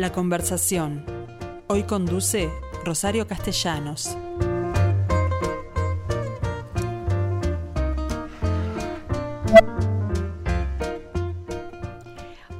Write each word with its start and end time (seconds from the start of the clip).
La 0.00 0.12
conversación. 0.12 1.04
Hoy 1.66 1.82
conduce 1.82 2.48
Rosario 2.86 3.26
Castellanos. 3.26 4.16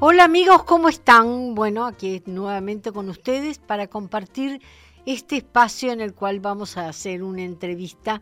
Hola 0.00 0.24
amigos, 0.24 0.64
¿cómo 0.64 0.90
están? 0.90 1.54
Bueno, 1.54 1.86
aquí 1.86 2.22
nuevamente 2.26 2.92
con 2.92 3.08
ustedes 3.08 3.58
para 3.58 3.86
compartir 3.86 4.60
este 5.06 5.38
espacio 5.38 5.92
en 5.92 6.02
el 6.02 6.12
cual 6.12 6.40
vamos 6.40 6.76
a 6.76 6.90
hacer 6.90 7.22
una 7.22 7.42
entrevista 7.42 8.20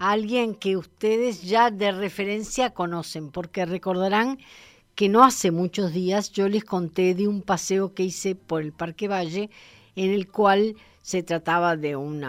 a 0.00 0.10
alguien 0.10 0.56
que 0.56 0.76
ustedes 0.76 1.44
ya 1.44 1.70
de 1.70 1.92
referencia 1.92 2.70
conocen, 2.70 3.30
porque 3.30 3.64
recordarán 3.64 4.38
que 4.96 5.08
no 5.08 5.22
hace 5.22 5.50
muchos 5.52 5.92
días 5.92 6.32
yo 6.32 6.48
les 6.48 6.64
conté 6.64 7.14
de 7.14 7.28
un 7.28 7.42
paseo 7.42 7.94
que 7.94 8.02
hice 8.02 8.34
por 8.34 8.62
el 8.62 8.72
Parque 8.72 9.06
Valle, 9.06 9.50
en 9.94 10.10
el 10.10 10.26
cual 10.28 10.74
se 11.02 11.22
trataba 11.22 11.76
de 11.76 11.94
un 11.94 12.24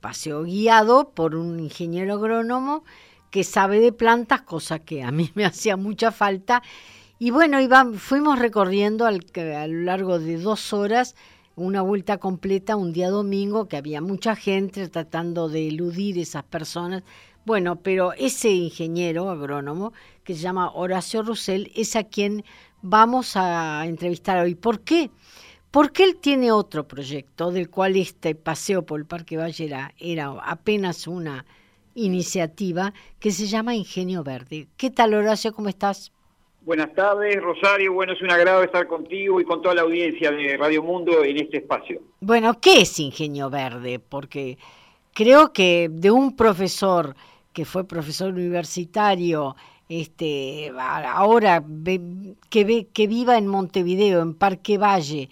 paseo 0.00 0.44
guiado 0.44 1.10
por 1.10 1.34
un 1.34 1.60
ingeniero 1.60 2.14
agrónomo 2.14 2.84
que 3.30 3.44
sabe 3.44 3.80
de 3.80 3.92
plantas, 3.92 4.42
cosa 4.42 4.78
que 4.78 5.02
a 5.02 5.10
mí 5.10 5.30
me 5.34 5.44
hacía 5.44 5.76
mucha 5.76 6.12
falta, 6.12 6.62
y 7.18 7.30
bueno, 7.32 7.58
fuimos 7.96 8.38
recorriendo 8.38 9.04
al, 9.04 9.26
a 9.34 9.66
lo 9.66 9.82
largo 9.82 10.20
de 10.20 10.38
dos 10.38 10.72
horas 10.72 11.16
una 11.56 11.82
vuelta 11.82 12.18
completa 12.18 12.76
un 12.76 12.92
día 12.92 13.10
domingo, 13.10 13.66
que 13.66 13.76
había 13.76 14.00
mucha 14.00 14.36
gente 14.36 14.88
tratando 14.88 15.48
de 15.48 15.66
eludir 15.66 16.16
esas 16.16 16.44
personas. 16.44 17.02
Bueno, 17.48 17.76
pero 17.76 18.12
ese 18.12 18.50
ingeniero 18.50 19.30
agrónomo, 19.30 19.94
que 20.22 20.34
se 20.34 20.40
llama 20.40 20.70
Horacio 20.74 21.22
Russell, 21.22 21.68
es 21.74 21.96
a 21.96 22.04
quien 22.04 22.44
vamos 22.82 23.36
a 23.36 23.86
entrevistar 23.86 24.44
hoy. 24.44 24.54
¿Por 24.54 24.80
qué? 24.80 25.08
Porque 25.70 26.04
él 26.04 26.16
tiene 26.16 26.52
otro 26.52 26.86
proyecto, 26.86 27.50
del 27.50 27.70
cual 27.70 27.96
este 27.96 28.34
paseo 28.34 28.84
por 28.84 29.00
el 29.00 29.06
Parque 29.06 29.38
Valle 29.38 29.64
era, 29.64 29.94
era 29.98 30.26
apenas 30.44 31.06
una 31.06 31.46
iniciativa, 31.94 32.92
que 33.18 33.30
se 33.30 33.46
llama 33.46 33.74
Ingenio 33.74 34.22
Verde. 34.22 34.68
¿Qué 34.76 34.90
tal, 34.90 35.14
Horacio? 35.14 35.54
¿Cómo 35.54 35.70
estás? 35.70 36.12
Buenas 36.66 36.94
tardes, 36.94 37.40
Rosario. 37.40 37.94
Bueno, 37.94 38.12
es 38.12 38.20
un 38.20 38.30
agrado 38.30 38.62
estar 38.62 38.86
contigo 38.86 39.40
y 39.40 39.44
con 39.44 39.62
toda 39.62 39.74
la 39.74 39.82
audiencia 39.82 40.30
de 40.32 40.54
Radio 40.58 40.82
Mundo 40.82 41.24
en 41.24 41.38
este 41.38 41.56
espacio. 41.56 42.02
Bueno, 42.20 42.60
¿qué 42.60 42.82
es 42.82 43.00
Ingenio 43.00 43.48
Verde? 43.48 44.00
Porque 44.00 44.58
creo 45.14 45.54
que 45.54 45.88
de 45.90 46.10
un 46.10 46.36
profesor 46.36 47.16
que 47.52 47.64
fue 47.64 47.86
profesor 47.86 48.32
universitario, 48.32 49.56
este, 49.88 50.70
ahora 50.78 51.64
que, 52.50 52.64
ve, 52.64 52.86
que 52.92 53.06
viva 53.06 53.38
en 53.38 53.46
Montevideo, 53.46 54.22
en 54.22 54.34
Parque 54.34 54.78
Valle, 54.78 55.28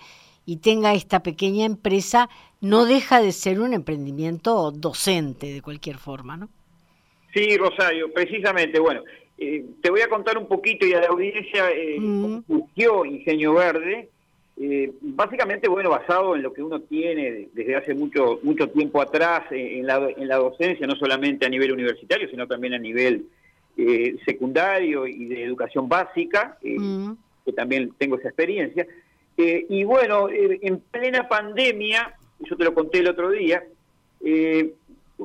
y 0.46 0.58
tenga 0.58 0.94
esta 0.94 1.22
pequeña 1.22 1.66
empresa, 1.66 2.28
no 2.60 2.84
deja 2.84 3.20
de 3.20 3.32
ser 3.32 3.60
un 3.60 3.74
emprendimiento 3.74 4.70
docente 4.70 5.52
de 5.52 5.60
cualquier 5.60 5.98
forma, 5.98 6.36
¿no? 6.36 6.48
Sí, 7.34 7.56
Rosario, 7.58 8.12
precisamente. 8.12 8.78
Bueno, 8.78 9.02
eh, 9.36 9.64
te 9.82 9.90
voy 9.90 10.00
a 10.00 10.08
contar 10.08 10.38
un 10.38 10.46
poquito 10.46 10.86
y 10.86 10.94
a 10.94 11.00
la 11.00 11.08
audiencia 11.08 11.70
eh, 11.70 11.98
mm. 12.00 12.44
surgió 12.46 13.04
Ingenio 13.04 13.54
Verde, 13.54 14.08
eh, 14.58 14.92
básicamente, 15.00 15.68
bueno, 15.68 15.90
basado 15.90 16.34
en 16.34 16.42
lo 16.42 16.52
que 16.52 16.62
uno 16.62 16.80
tiene 16.80 17.48
desde 17.52 17.76
hace 17.76 17.94
mucho 17.94 18.40
mucho 18.42 18.68
tiempo 18.70 19.02
atrás 19.02 19.44
en, 19.50 19.86
la, 19.86 20.08
en 20.16 20.28
la 20.28 20.36
docencia, 20.36 20.86
no 20.86 20.96
solamente 20.96 21.44
a 21.44 21.50
nivel 21.50 21.72
universitario, 21.72 22.28
sino 22.28 22.46
también 22.46 22.74
a 22.74 22.78
nivel 22.78 23.26
secundario 24.24 25.06
y 25.06 25.26
de 25.26 25.44
educación 25.44 25.86
básica, 25.86 26.56
mm. 26.62 27.12
que 27.44 27.52
también 27.52 27.92
tengo 27.98 28.16
esa 28.16 28.28
experiencia. 28.28 28.86
y 29.36 29.84
bueno, 29.84 30.28
en 30.30 30.80
plena 30.80 31.28
pandemia, 31.28 32.16
yo 32.40 32.56
te 32.56 32.64
lo 32.64 32.72
conté 32.72 33.00
el 33.00 33.08
otro 33.08 33.30
día, 33.30 33.62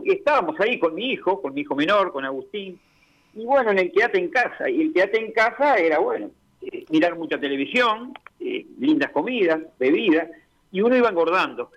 estábamos 0.05 0.59
ahí 0.59 0.79
con 0.79 0.95
mi 0.95 1.11
hijo, 1.13 1.41
con 1.41 1.53
mi 1.53 1.61
hijo 1.61 1.75
menor, 1.75 2.11
con 2.11 2.25
Agustín, 2.25 2.77
y 3.33 3.45
bueno, 3.45 3.71
en 3.71 3.79
el 3.79 3.91
quédate 3.91 4.19
en 4.19 4.29
casa. 4.29 4.69
Y 4.69 4.81
el 4.81 4.93
quédate 4.93 5.23
en 5.23 5.31
casa 5.31 5.75
era, 5.75 5.99
bueno, 5.99 6.31
eh, 6.61 6.85
mirar 6.89 7.17
mucha 7.17 7.39
televisión, 7.39 8.13
eh, 8.39 8.65
lindas 8.79 9.11
comidas, 9.11 9.59
bebidas, 9.79 10.29
y 10.71 10.81
uno 10.81 10.95
iba 10.95 11.09
engordando. 11.09 11.71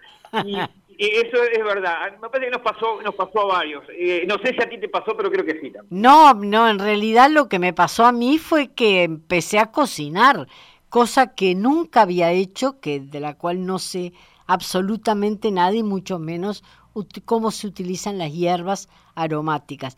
Y, 0.45 0.56
eso 0.99 1.43
es 1.43 1.65
verdad. 1.65 2.17
Me 2.21 2.28
parece 2.28 2.50
que 2.50 2.56
nos 2.56 2.62
pasó, 2.62 3.03
nos 3.03 3.15
pasó 3.15 3.41
a 3.41 3.56
varios. 3.56 3.84
Eh, 3.91 4.25
no 4.28 4.39
sé 4.39 4.55
si 4.55 4.62
a 4.62 4.69
ti 4.69 4.78
te 4.78 4.89
pasó, 4.89 5.17
pero 5.17 5.31
creo 5.31 5.44
que 5.44 5.61
sí 5.61 5.71
también. 5.71 5.87
No, 5.91 6.34
no, 6.34 6.69
en 6.69 6.78
realidad 6.78 7.31
lo 7.31 7.49
que 7.49 7.59
me 7.59 7.73
pasó 7.73 8.06
a 8.06 8.12
mí 8.12 8.39
fue 8.39 8.69
que 8.69 9.03
empecé 9.03 9.59
a 9.59 9.73
cocinar, 9.73 10.47
cosa 10.89 11.34
que 11.34 11.55
nunca 11.55 12.03
había 12.03 12.31
hecho, 12.33 12.81
que 12.81 13.00
de 13.00 13.21
la 13.21 13.34
cual 13.34 13.67
no 13.67 13.78
sé 13.78 14.12
absolutamente 14.47 15.50
nada 15.50 15.75
y 15.75 15.83
mucho 15.83 16.19
menos 16.19 16.62
cómo 17.25 17.50
se 17.50 17.67
utilizan 17.67 18.19
las 18.19 18.33
hierbas 18.33 18.89
aromáticas. 19.15 19.97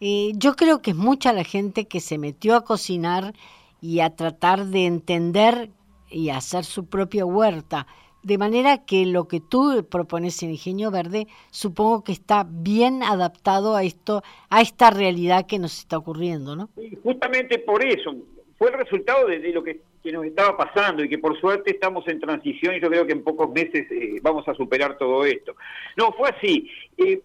Eh, 0.00 0.32
yo 0.34 0.54
creo 0.54 0.82
que 0.82 0.90
es 0.90 0.96
mucha 0.96 1.32
la 1.32 1.44
gente 1.44 1.86
que 1.86 2.00
se 2.00 2.18
metió 2.18 2.54
a 2.54 2.64
cocinar 2.64 3.34
y 3.80 4.00
a 4.00 4.10
tratar 4.10 4.66
de 4.66 4.86
entender 4.86 5.70
y 6.10 6.30
hacer 6.30 6.64
su 6.64 6.86
propia 6.86 7.24
huerta. 7.24 7.86
De 8.22 8.38
manera 8.38 8.84
que 8.84 9.06
lo 9.06 9.28
que 9.28 9.40
tú 9.40 9.86
propones 9.88 10.42
en 10.42 10.50
Ingenio 10.50 10.90
Verde, 10.90 11.28
supongo 11.50 12.02
que 12.02 12.12
está 12.12 12.44
bien 12.48 13.02
adaptado 13.04 13.76
a 13.76 13.84
esto, 13.84 14.22
a 14.50 14.60
esta 14.60 14.90
realidad 14.90 15.46
que 15.46 15.60
nos 15.60 15.78
está 15.78 15.98
ocurriendo, 15.98 16.56
¿no? 16.56 16.68
justamente 17.04 17.60
por 17.60 17.84
eso, 17.84 18.16
fue 18.58 18.70
el 18.70 18.78
resultado 18.78 19.28
de, 19.28 19.38
lo 19.52 19.62
que, 19.62 19.80
nos 20.12 20.24
estaba 20.24 20.56
pasando 20.56 21.02
y 21.02 21.08
que 21.08 21.18
por 21.18 21.38
suerte 21.40 21.72
estamos 21.72 22.06
en 22.08 22.20
transición 22.20 22.76
y 22.76 22.80
yo 22.80 22.88
creo 22.88 23.06
que 23.06 23.12
en 23.12 23.24
pocos 23.24 23.50
meses 23.50 23.90
eh, 23.90 24.20
vamos 24.22 24.46
a 24.48 24.54
superar 24.54 24.96
todo 24.98 25.24
esto. 25.24 25.56
No, 25.96 26.12
fue 26.12 26.28
así. 26.28 26.70
Eh, 26.96 27.20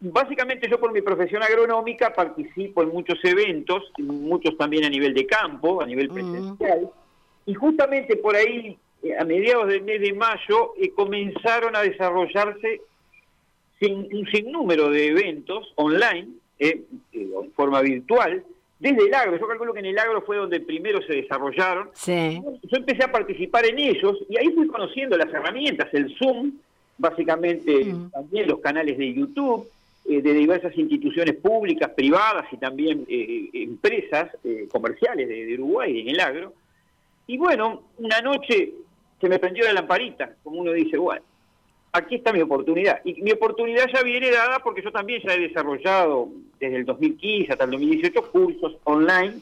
básicamente 0.00 0.68
yo 0.68 0.80
por 0.80 0.92
mi 0.92 1.02
profesión 1.02 1.42
agronómica 1.42 2.12
participo 2.12 2.82
en 2.82 2.88
muchos 2.88 3.18
eventos, 3.24 3.92
muchos 3.98 4.56
también 4.56 4.84
a 4.84 4.88
nivel 4.88 5.14
de 5.14 5.26
campo, 5.26 5.82
a 5.82 5.86
nivel 5.86 6.08
presencial, 6.08 6.90
y 7.46 7.54
justamente 7.54 8.16
por 8.16 8.34
ahí, 8.36 8.78
eh, 9.02 9.16
a 9.18 9.24
mediados 9.24 9.68
del 9.68 9.82
mes 9.82 10.00
de 10.00 10.12
mayo, 10.12 10.72
eh, 10.78 10.90
comenzaron 10.90 11.76
a 11.76 11.82
desarrollarse 11.82 12.80
un 13.82 14.28
sinnúmero 14.30 14.90
de 14.90 15.06
eventos 15.06 15.72
online, 15.76 16.28
eh, 16.58 16.82
en 17.12 17.52
forma 17.52 17.80
virtual, 17.80 18.44
desde 18.78 19.06
el 19.06 19.14
agro. 19.14 19.38
Yo 19.38 19.48
calculo 19.48 19.72
que 19.72 19.80
en 19.80 19.86
el 19.86 19.98
agro 19.98 20.20
fue 20.20 20.36
donde 20.36 20.60
primero 20.60 21.00
se 21.02 21.14
desarrollaron. 21.14 21.88
Yo 22.06 22.76
empecé 22.76 23.04
a 23.04 23.12
participar 23.12 23.64
en 23.64 23.78
ellos 23.78 24.18
y 24.28 24.36
ahí 24.36 24.50
fui 24.50 24.66
conociendo 24.66 25.16
las 25.16 25.32
herramientas, 25.32 25.88
el 25.94 26.14
Zoom, 26.18 26.52
básicamente 26.98 27.94
también 28.12 28.48
los 28.48 28.60
canales 28.60 28.98
de 28.98 29.14
YouTube, 29.14 29.66
eh, 30.10 30.22
de 30.22 30.34
diversas 30.34 30.76
instituciones 30.76 31.36
públicas, 31.36 31.88
privadas 31.94 32.44
y 32.50 32.56
también 32.56 33.06
eh, 33.08 33.48
empresas 33.52 34.28
eh, 34.42 34.66
comerciales 34.68 35.28
de, 35.28 35.54
Uruguay 35.54 36.00
en 36.00 36.08
el 36.08 36.18
agro. 36.18 36.52
Y 37.28 37.38
bueno, 37.38 37.84
una 37.96 38.20
noche 38.20 38.72
se 39.20 39.28
me 39.28 39.38
prendió 39.38 39.62
la 39.66 39.72
lamparita, 39.72 40.34
como 40.42 40.62
uno 40.62 40.72
dice, 40.72 40.96
bueno, 40.98 41.22
aquí 41.92 42.16
está 42.16 42.32
mi 42.32 42.40
oportunidad. 42.40 43.00
Y 43.04 43.22
mi 43.22 43.30
oportunidad 43.30 43.86
ya 43.94 44.02
viene 44.02 44.32
dada 44.32 44.58
porque 44.58 44.82
yo 44.82 44.90
también 44.90 45.22
ya 45.24 45.34
he 45.34 45.38
desarrollado 45.38 46.28
desde 46.58 46.78
el 46.78 46.84
2015 46.86 47.52
hasta 47.52 47.62
el 47.66 47.70
2018 47.70 48.32
cursos 48.32 48.78
online, 48.82 49.34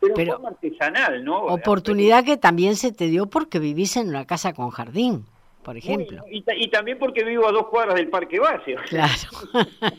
pero, 0.00 0.14
pero 0.14 0.46
artesanal, 0.46 1.22
¿no? 1.22 1.44
Oportunidad 1.44 2.24
que 2.24 2.38
también 2.38 2.76
se 2.76 2.92
te 2.92 3.08
dio 3.08 3.26
porque 3.26 3.58
vivís 3.58 3.98
en 3.98 4.08
una 4.08 4.24
casa 4.24 4.54
con 4.54 4.70
jardín 4.70 5.26
por 5.64 5.76
ejemplo. 5.76 6.22
y, 6.30 6.68
también 6.68 6.98
porque 6.98 7.24
vivo 7.24 7.48
a 7.48 7.52
dos 7.52 7.68
cuadras 7.68 7.96
del 7.96 8.08
Parque 8.08 8.38
Base. 8.38 8.76
Claro. 8.88 9.12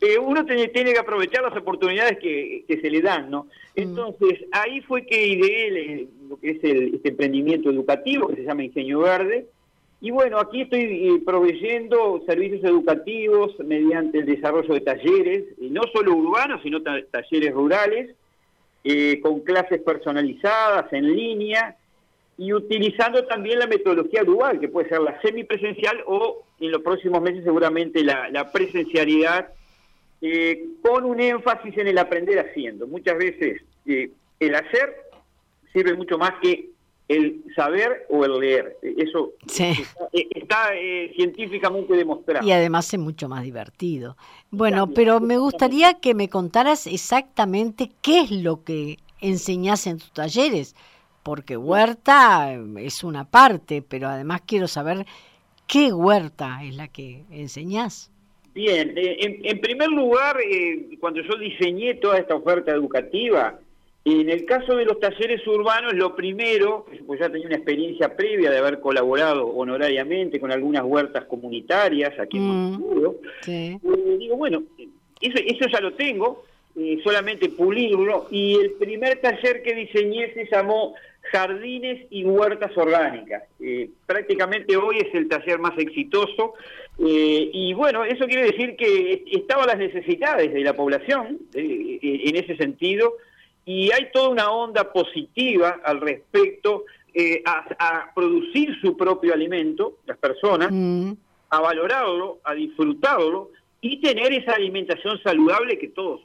Eh, 0.00 0.16
uno 0.16 0.44
tiene, 0.46 0.68
tiene, 0.68 0.92
que 0.92 1.00
aprovechar 1.00 1.42
las 1.42 1.56
oportunidades 1.56 2.20
que, 2.20 2.64
se 2.68 2.88
le 2.88 3.00
dan, 3.00 3.28
¿no? 3.28 3.42
Mm. 3.42 3.80
Entonces, 3.80 4.44
ahí 4.52 4.80
fue 4.82 5.04
que 5.04 5.26
ideé 5.26 6.06
lo 6.28 6.38
que 6.38 6.50
es 6.50 6.62
el, 6.62 6.94
este 6.94 7.08
emprendimiento 7.08 7.68
educativo 7.68 8.28
que 8.28 8.36
se 8.36 8.44
llama 8.44 8.62
Ingenio 8.62 9.00
Verde. 9.00 9.48
Y 10.00 10.12
bueno, 10.12 10.38
aquí 10.38 10.60
estoy 10.60 10.82
eh, 10.82 11.22
proveyendo 11.26 12.22
servicios 12.26 12.62
educativos 12.62 13.58
mediante 13.58 14.18
el 14.18 14.26
desarrollo 14.26 14.72
de 14.72 14.80
talleres, 14.82 15.44
no 15.58 15.82
solo 15.92 16.14
urbanos, 16.14 16.62
sino 16.62 16.80
talleres 16.80 17.52
rurales, 17.52 18.14
eh, 18.84 19.18
con 19.20 19.40
clases 19.40 19.82
personalizadas 19.82 20.92
en 20.92 21.16
línea 21.16 21.76
y 22.38 22.52
utilizando 22.52 23.24
también 23.24 23.58
la 23.58 23.66
metodología 23.66 24.22
dual, 24.22 24.60
que 24.60 24.68
puede 24.68 24.88
ser 24.88 25.00
la 25.00 25.20
semipresencial 25.20 26.02
o 26.06 26.44
en 26.60 26.70
los 26.70 26.82
próximos 26.82 27.20
meses 27.20 27.42
seguramente 27.42 28.04
la, 28.04 28.50
presencialidad, 28.52 29.48
eh, 30.22 30.64
con 30.80 31.04
un 31.04 31.20
énfasis 31.20 31.76
en 31.76 31.88
el 31.88 31.98
aprender 31.98 32.38
haciendo. 32.38 32.86
Muchas 32.86 33.18
veces 33.18 33.62
eh, 33.86 34.10
el 34.38 34.54
hacer 34.54 34.96
sirve 35.72 35.94
mucho 35.94 36.16
más 36.16 36.34
que 36.40 36.70
el 37.08 37.42
saber 37.56 38.06
o 38.08 38.24
el 38.24 38.38
leer. 38.38 38.76
Eso 38.82 39.32
está, 40.12 40.76
eh, 40.76 41.12
científicamente 41.16 41.94
demostrado. 41.94 42.46
Y 42.46 42.52
además 42.52 42.92
es 42.94 43.00
mucho 43.00 43.28
más 43.28 43.42
divertido. 43.42 44.16
Bueno, 44.50 44.90
pero 44.94 45.18
me 45.18 45.38
gustaría 45.38 45.94
que 45.94 46.14
me 46.14 46.28
contaras 46.28 46.86
exactamente 46.86 47.90
qué 48.00 48.20
es 48.20 48.30
lo 48.30 48.62
que 48.62 48.98
enseñas 49.20 49.88
en 49.88 49.98
tus 49.98 50.12
talleres 50.12 50.76
porque 51.28 51.58
huerta 51.58 52.58
es 52.78 53.04
una 53.04 53.30
parte, 53.30 53.82
pero 53.86 54.08
además 54.08 54.40
quiero 54.46 54.66
saber 54.66 55.04
qué 55.66 55.92
huerta 55.92 56.60
es 56.64 56.74
la 56.74 56.88
que 56.88 57.24
enseñás. 57.30 58.10
Bien, 58.54 58.94
eh, 58.96 59.42
en, 59.44 59.60
primer 59.60 59.90
lugar, 59.90 60.38
eh, 60.40 60.96
cuando 60.98 61.20
yo 61.20 61.36
diseñé 61.36 61.96
toda 61.96 62.16
esta 62.16 62.34
oferta 62.34 62.72
educativa, 62.72 63.58
en 64.06 64.30
el 64.30 64.46
caso 64.46 64.74
de 64.74 64.86
los 64.86 64.98
talleres 65.00 65.46
urbanos, 65.46 65.92
lo 65.92 66.16
primero, 66.16 66.86
pues 67.06 67.20
ya 67.20 67.28
tenía 67.28 67.48
una 67.48 67.56
experiencia 67.56 68.16
previa 68.16 68.50
de 68.50 68.56
haber 68.56 68.80
colaborado 68.80 69.48
honorariamente 69.48 70.40
con 70.40 70.50
algunas 70.50 70.82
huertas 70.82 71.26
comunitarias 71.26 72.18
aquí 72.18 72.38
en 72.38 72.72
mm, 72.72 73.14
sí. 73.42 73.78
Eh, 73.84 74.16
digo, 74.18 74.38
bueno, 74.38 74.62
eso, 75.20 75.38
eso 75.44 75.66
ya 75.70 75.80
lo 75.82 75.92
tengo, 75.92 76.46
solamente 77.02 77.48
pulirlo, 77.48 78.28
y 78.30 78.54
el 78.54 78.72
primer 78.72 79.20
taller 79.20 79.62
que 79.62 79.74
diseñé 79.74 80.32
se 80.34 80.48
llamó 80.50 80.94
Jardines 81.32 82.06
y 82.10 82.24
Huertas 82.24 82.76
Orgánicas. 82.76 83.44
Eh, 83.60 83.90
prácticamente 84.06 84.76
hoy 84.76 84.98
es 84.98 85.14
el 85.14 85.28
taller 85.28 85.58
más 85.58 85.76
exitoso 85.78 86.54
eh, 86.98 87.50
y 87.52 87.72
bueno, 87.74 88.04
eso 88.04 88.26
quiere 88.26 88.50
decir 88.50 88.76
que 88.76 89.24
estaban 89.32 89.66
las 89.66 89.78
necesidades 89.78 90.52
de 90.52 90.60
la 90.60 90.74
población 90.74 91.38
eh, 91.54 91.98
en 92.02 92.36
ese 92.36 92.56
sentido 92.56 93.14
y 93.64 93.92
hay 93.92 94.10
toda 94.12 94.30
una 94.30 94.50
onda 94.50 94.92
positiva 94.92 95.80
al 95.84 96.00
respecto 96.00 96.84
a, 97.44 98.12
producir 98.14 98.80
su 98.80 98.96
propio 98.96 99.34
alimento, 99.34 99.98
las 100.06 100.16
personas, 100.18 100.68
mm. 100.70 101.12
a 101.50 101.60
valorarlo, 101.60 102.38
a 102.44 102.54
disfrutarlo 102.54 103.50
y 103.80 104.00
tener 104.00 104.32
esa 104.32 104.52
alimentación 104.52 105.20
saludable 105.22 105.78
que 105.78 105.88
todos 105.88 106.20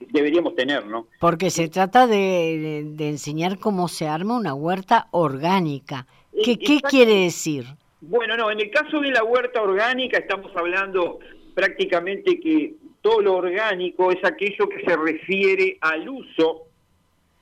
deberíamos 0.00 0.54
tener, 0.54 0.86
¿no? 0.86 1.06
Porque 1.20 1.50
se 1.50 1.68
trata 1.68 2.06
de, 2.06 2.78
enseñar 2.98 3.58
cómo 3.58 3.88
se 3.88 4.08
arma 4.08 4.36
una 4.36 4.54
huerta 4.54 5.08
orgánica. 5.10 6.06
¿Qué, 6.44 6.58
¿Qué 6.58 6.80
quiere 6.80 7.14
decir? 7.24 7.64
Bueno, 8.00 8.36
no, 8.36 8.50
en 8.50 8.60
el 8.60 8.70
caso 8.70 9.00
de 9.00 9.10
la 9.10 9.24
huerta 9.24 9.62
orgánica 9.62 10.18
estamos 10.18 10.54
hablando 10.54 11.18
prácticamente 11.54 12.38
que 12.38 12.74
todo 13.00 13.22
lo 13.22 13.36
orgánico 13.36 14.12
es 14.12 14.22
aquello 14.24 14.68
que 14.68 14.84
se 14.84 14.96
refiere 14.96 15.78
al 15.80 16.08
uso 16.08 16.64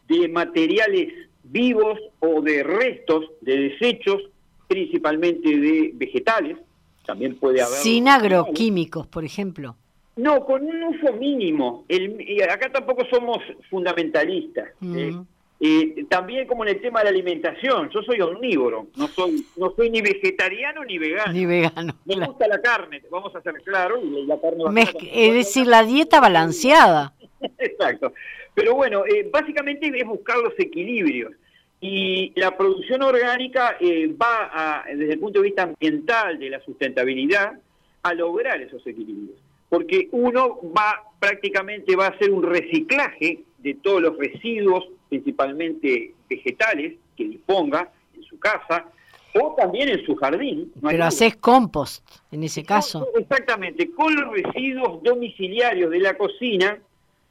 de 0.09 0.29
materiales 0.29 1.13
vivos 1.43 1.99
o 2.21 2.41
de 2.41 2.63
restos, 2.63 3.25
de 3.41 3.71
desechos, 3.71 4.23
principalmente 4.69 5.49
de 5.49 5.91
vegetales. 5.95 6.59
También 7.05 7.37
puede 7.37 7.61
haber... 7.61 7.79
Sin 7.79 8.09
agroquímicos, 8.09 9.07
por 9.07 9.25
ejemplo. 9.25 9.77
No, 10.17 10.45
con 10.45 10.63
un 10.63 10.83
uso 10.85 11.13
mínimo. 11.15 11.85
El, 11.89 12.17
acá 12.49 12.71
tampoco 12.71 13.05
somos 13.11 13.39
fundamentalistas. 13.69 14.69
Eh, 14.83 15.13
eh, 15.61 16.05
también 16.09 16.47
como 16.47 16.65
en 16.65 16.71
el 16.71 16.81
tema 16.81 17.01
de 17.01 17.05
la 17.07 17.11
alimentación, 17.11 17.91
yo 17.91 18.03
soy 18.03 18.21
omnívoro, 18.21 18.89
no 18.97 19.09
soy 19.09 19.45
no 19.57 19.73
soy 19.75 19.91
ni 19.91 20.03
vegetariano 20.03 20.85
ni 20.85 20.99
vegano. 20.99 21.33
Ni 21.33 21.47
vegano. 21.47 21.97
Me 22.05 22.27
gusta 22.27 22.47
la 22.47 22.61
carne, 22.61 23.03
vamos 23.11 23.35
a 23.35 23.41
ser 23.41 23.55
claros. 23.63 23.99
la 24.27 24.39
carne 24.41 24.85
es 25.13 25.35
decir, 25.35 25.67
la 25.67 25.83
dieta 25.85 26.21
balanceada. 26.21 27.13
Exacto. 27.59 28.13
Pero 28.55 28.75
bueno, 28.75 29.05
eh, 29.07 29.29
básicamente 29.33 29.91
es 29.93 30.07
buscar 30.07 30.39
los 30.39 30.55
equilibrios. 30.59 31.33
Y 31.81 32.33
la 32.41 32.57
producción 32.57 33.03
orgánica 33.03 33.77
va, 34.21 34.85
desde 34.89 35.13
el 35.13 35.19
punto 35.19 35.41
de 35.41 35.45
vista 35.45 35.65
ambiental, 35.65 36.39
de 36.39 36.49
la 36.49 36.61
sustentabilidad, 36.65 37.59
a 38.03 38.15
lograr 38.15 38.63
esos 38.63 38.87
equilibrios 38.87 39.44
porque 39.75 40.09
uno 40.13 40.61
va 40.77 41.03
prácticamente 41.19 41.97
va 41.97 42.07
a 42.07 42.11
hacer 42.11 42.31
un 42.31 42.45
reciclaje 42.45 43.41
de 43.59 43.75
todos 43.75 44.01
los 44.01 44.17
residuos, 44.17 44.85
principalmente 45.09 46.15
vegetales, 46.31 46.95
que 47.17 47.25
disponga 47.25 47.91
en 48.15 48.23
su 48.23 48.39
casa 48.39 48.87
o 49.35 49.57
también 49.59 49.89
en 49.89 50.07
su 50.07 50.15
jardín. 50.15 50.71
Pero 50.81 51.03
haces 51.03 51.35
compost 51.39 52.07
en 52.31 52.45
ese 52.45 52.63
caso. 52.63 53.09
Exactamente, 53.19 53.91
con 53.91 54.15
los 54.15 54.31
residuos 54.31 55.03
domiciliarios 55.03 55.91
de 55.91 55.99
la 55.99 56.17
cocina, 56.17 56.79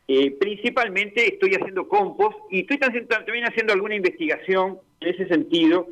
eh, 0.09 0.31
principalmente 0.31 1.25
estoy 1.25 1.53
haciendo 1.53 1.87
compost 1.87 2.37
y 2.51 2.59
estoy 2.59 2.77
también 2.77 3.45
haciendo 3.45 3.71
alguna 3.71 3.95
investigación 3.95 4.79
en 4.99 5.13
ese 5.13 5.29
sentido, 5.29 5.87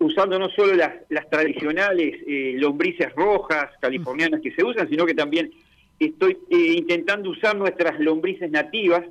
usando 0.00 0.36
no 0.36 0.48
solo 0.50 0.74
las, 0.74 1.30
tradicionales 1.30 2.16
eh, 2.26 2.54
lombrices 2.56 3.12
rojas 3.14 3.70
californianas 3.80 4.40
que 4.40 4.50
se 4.50 4.64
usan, 4.64 4.88
sino 4.88 5.06
que 5.06 5.14
también 5.14 5.52
estoy 5.98 6.38
eh, 6.50 6.74
intentando 6.78 7.30
usar 7.30 7.56
nuestras 7.56 7.98
lombrices 8.00 8.50
nativas. 8.50 9.04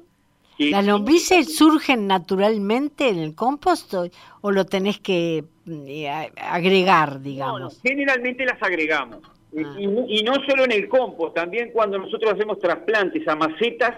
¿Las 0.58 0.86
lombrices 0.86 1.56
surgen 1.56 2.08
naturalmente 2.08 3.10
en 3.10 3.20
el 3.20 3.36
compost 3.36 3.94
o, 4.42 4.52
lo 4.52 4.66
tenés 4.66 5.00
que 5.00 5.44
eh, 5.68 6.10
agregar, 6.38 7.22
digamos? 7.22 7.82
generalmente 7.82 8.46
las 8.46 8.62
agregamos. 8.64 9.20
Ah. 9.58 9.76
Y, 9.78 10.24
no 10.24 10.34
solo 10.48 10.64
en 10.64 10.72
el 10.72 10.88
compost, 10.88 11.36
también 11.36 11.72
cuando 11.72 11.98
nosotros 11.98 12.34
hacemos 12.34 12.60
trasplantes 12.60 13.28
a 13.28 13.36
macetas 13.36 13.96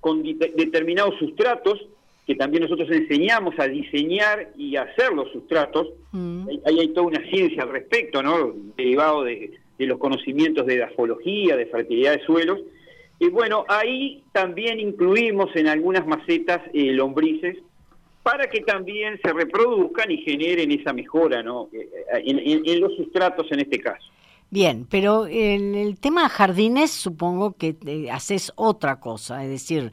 con 0.00 0.22
determinados 0.22 1.16
sustratos, 1.18 1.78
que 2.26 2.34
también 2.34 2.62
nosotros 2.62 2.88
enseñamos 2.90 3.58
a 3.58 3.66
diseñar 3.66 4.50
y 4.56 4.76
hacer 4.76 5.12
los 5.12 5.30
sustratos. 5.32 5.88
Mm. 6.12 6.48
Ahí 6.64 6.80
hay 6.80 6.88
toda 6.88 7.08
una 7.08 7.22
ciencia 7.28 7.64
al 7.64 7.70
respecto, 7.70 8.22
¿no? 8.22 8.52
Derivado 8.76 9.24
de, 9.24 9.59
de 9.80 9.86
los 9.86 9.98
conocimientos 9.98 10.66
de 10.66 10.74
edafología, 10.74 11.56
de 11.56 11.66
fertilidad 11.66 12.12
de 12.12 12.24
suelos. 12.24 12.60
Y 13.18 13.28
bueno, 13.28 13.64
ahí 13.68 14.22
también 14.32 14.78
incluimos 14.78 15.54
en 15.56 15.68
algunas 15.68 16.06
macetas 16.06 16.60
eh, 16.72 16.92
lombrices 16.92 17.56
para 18.22 18.46
que 18.48 18.60
también 18.60 19.18
se 19.24 19.32
reproduzcan 19.32 20.10
y 20.10 20.18
generen 20.18 20.70
esa 20.70 20.92
mejora 20.92 21.42
¿no? 21.42 21.68
Eh, 21.72 21.88
en, 22.24 22.80
los 22.80 22.94
sustratos 22.96 23.46
en 23.50 23.60
este 23.60 23.78
caso. 23.78 24.06
Bien, 24.50 24.86
pero 24.90 25.26
en 25.26 25.74
el 25.74 25.98
tema 25.98 26.24
de 26.24 26.28
jardines 26.28 26.90
supongo 26.90 27.56
que 27.56 27.76
eh, 27.86 28.10
haces 28.10 28.52
otra 28.56 29.00
cosa, 29.00 29.42
es 29.44 29.50
decir, 29.50 29.92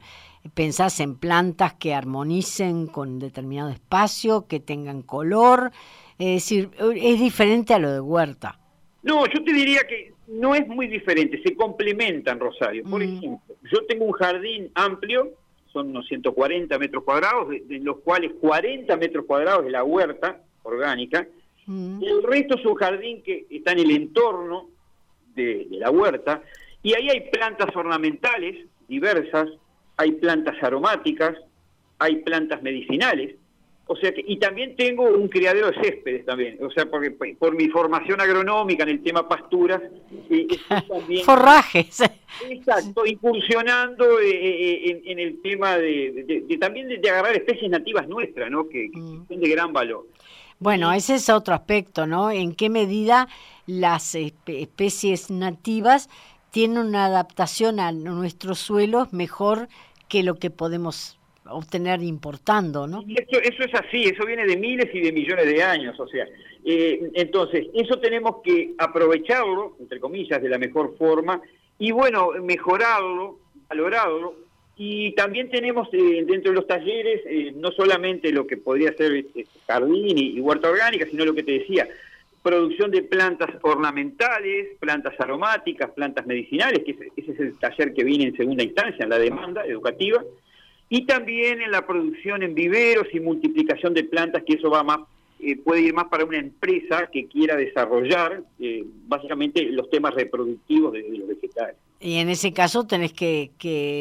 pensás 0.52 1.00
en 1.00 1.16
plantas 1.16 1.74
que 1.74 1.94
armonicen 1.94 2.86
con 2.88 3.18
determinado 3.18 3.70
espacio, 3.70 4.46
que 4.46 4.60
tengan 4.60 5.02
color, 5.02 5.70
es 6.18 6.42
decir, 6.42 6.70
es 6.96 7.20
diferente 7.20 7.72
a 7.72 7.78
lo 7.78 7.90
de 7.92 8.00
huerta. 8.00 8.58
No, 9.02 9.26
yo 9.26 9.44
te 9.44 9.52
diría 9.52 9.80
que 9.86 10.12
no 10.26 10.54
es 10.54 10.66
muy 10.66 10.88
diferente, 10.88 11.40
se 11.42 11.54
complementan, 11.54 12.40
Rosario. 12.40 12.84
Por 12.84 13.00
mm. 13.00 13.02
ejemplo, 13.02 13.56
yo 13.70 13.84
tengo 13.86 14.04
un 14.04 14.12
jardín 14.12 14.70
amplio, 14.74 15.32
son 15.72 15.90
unos 15.90 16.06
140 16.08 16.78
metros 16.78 17.04
cuadrados, 17.04 17.48
de, 17.48 17.78
los 17.80 17.98
cuales 17.98 18.32
40 18.40 18.96
metros 18.96 19.24
cuadrados 19.26 19.64
de 19.64 19.70
la 19.70 19.84
huerta 19.84 20.40
orgánica, 20.62 21.26
mm. 21.66 22.02
y 22.02 22.06
el 22.06 22.22
resto 22.22 22.58
es 22.58 22.64
un 22.64 22.74
jardín 22.74 23.22
que 23.22 23.46
está 23.50 23.72
en 23.72 23.80
el 23.80 23.90
entorno 23.92 24.68
de, 25.34 25.66
de 25.70 25.76
la 25.78 25.90
huerta, 25.90 26.42
y 26.82 26.94
ahí 26.94 27.08
hay 27.08 27.30
plantas 27.30 27.74
ornamentales 27.76 28.66
diversas, 28.88 29.48
hay 29.96 30.12
plantas 30.12 30.56
aromáticas, 30.62 31.36
hay 31.98 32.16
plantas 32.16 32.62
medicinales, 32.62 33.36
o 33.90 33.96
sea 33.96 34.12
que, 34.12 34.22
y 34.26 34.38
también 34.38 34.76
tengo 34.76 35.04
un 35.04 35.28
criadero 35.28 35.70
de 35.70 35.80
céspedes 35.82 36.26
también, 36.26 36.58
o 36.62 36.70
sea, 36.70 36.84
porque 36.90 37.10
por 37.10 37.56
mi 37.56 37.68
formación 37.68 38.20
agronómica 38.20 38.82
en 38.82 38.90
el 38.90 39.02
tema 39.02 39.26
pasturas, 39.26 39.80
eh, 40.28 40.46
también, 40.88 41.24
forrajes. 41.24 42.02
Exacto, 42.48 43.06
incursionando 43.06 44.20
eh, 44.20 44.28
eh, 44.30 45.02
en, 45.06 45.18
el 45.18 45.40
tema 45.40 45.78
de, 45.78 46.58
también 46.60 46.88
de, 46.88 47.10
agarrar 47.10 47.34
especies 47.34 47.70
nativas 47.70 48.06
nuestras, 48.06 48.50
¿no? 48.50 48.68
Que, 48.68 48.90
mm. 48.92 49.26
son 49.26 49.40
de 49.40 49.48
gran 49.48 49.72
valor. 49.72 50.06
Bueno, 50.58 50.92
ese 50.92 51.14
es 51.14 51.30
otro 51.30 51.54
aspecto, 51.54 52.06
¿no? 52.06 52.30
¿En 52.30 52.54
qué 52.54 52.68
medida 52.68 53.26
las 53.66 54.14
especies 54.14 55.30
nativas 55.30 56.10
tienen 56.50 56.78
una 56.78 57.06
adaptación 57.06 57.80
a 57.80 57.92
nuestros 57.92 58.58
suelos 58.58 59.14
mejor 59.14 59.68
que 60.08 60.22
lo 60.22 60.34
que 60.34 60.50
podemos 60.50 61.17
obtener 61.50 62.02
importando, 62.02 62.86
¿no? 62.86 63.04
eso, 63.08 63.40
eso 63.40 63.64
es 63.64 63.74
así, 63.74 64.04
eso 64.04 64.24
viene 64.26 64.46
de 64.46 64.56
miles 64.56 64.88
y 64.94 65.00
de 65.00 65.12
millones 65.12 65.46
de 65.46 65.62
años, 65.62 65.98
o 65.98 66.06
sea, 66.08 66.26
eh, 66.64 67.10
entonces, 67.14 67.66
eso 67.74 67.98
tenemos 67.98 68.42
que 68.42 68.74
aprovecharlo, 68.78 69.76
entre 69.80 70.00
comillas, 70.00 70.42
de 70.42 70.48
la 70.48 70.58
mejor 70.58 70.96
forma, 70.96 71.40
y 71.78 71.92
bueno, 71.92 72.30
mejorarlo, 72.42 73.38
valorarlo, 73.68 74.34
y 74.76 75.12
también 75.12 75.50
tenemos 75.50 75.88
eh, 75.92 76.24
dentro 76.26 76.52
de 76.52 76.56
los 76.56 76.66
talleres 76.66 77.22
eh, 77.26 77.52
no 77.56 77.72
solamente 77.72 78.30
lo 78.30 78.46
que 78.46 78.56
podría 78.56 78.92
ser 78.92 79.24
jardín 79.66 80.18
y, 80.18 80.40
huerta 80.40 80.70
orgánica, 80.70 81.04
sino 81.10 81.24
lo 81.24 81.34
que 81.34 81.42
te 81.42 81.52
decía, 81.52 81.88
producción 82.42 82.92
de 82.92 83.02
plantas 83.02 83.50
ornamentales, 83.62 84.76
plantas 84.78 85.18
aromáticas, 85.18 85.90
plantas 85.90 86.26
medicinales, 86.26 86.84
que 86.84 86.92
ese 87.16 87.32
es 87.32 87.40
el 87.40 87.58
taller 87.58 87.92
que 87.92 88.04
viene 88.04 88.26
en 88.26 88.36
segunda 88.36 88.62
instancia, 88.62 89.02
en 89.02 89.10
la 89.10 89.18
demanda 89.18 89.66
educativa, 89.66 90.22
y 90.88 91.06
también 91.06 91.60
en 91.60 91.70
la 91.70 91.86
producción 91.86 92.42
en 92.42 92.54
viveros 92.54 93.06
y 93.12 93.20
multiplicación 93.20 93.94
de 93.94 94.04
plantas, 94.04 94.42
que 94.44 94.54
eso 94.54 94.70
va 94.70 94.82
más 94.82 95.00
eh, 95.40 95.56
puede 95.56 95.82
ir 95.82 95.94
más 95.94 96.06
para 96.06 96.24
una 96.24 96.38
empresa 96.38 97.08
que 97.12 97.28
quiera 97.28 97.54
desarrollar 97.54 98.42
eh, 98.58 98.84
básicamente 99.06 99.62
los 99.66 99.88
temas 99.88 100.12
reproductivos 100.14 100.92
de, 100.92 101.04
los 101.16 101.28
vegetales. 101.28 101.76
Y 102.00 102.16
en 102.16 102.28
ese 102.28 102.52
caso 102.52 102.88
tenés 102.88 103.12
que, 103.12 103.52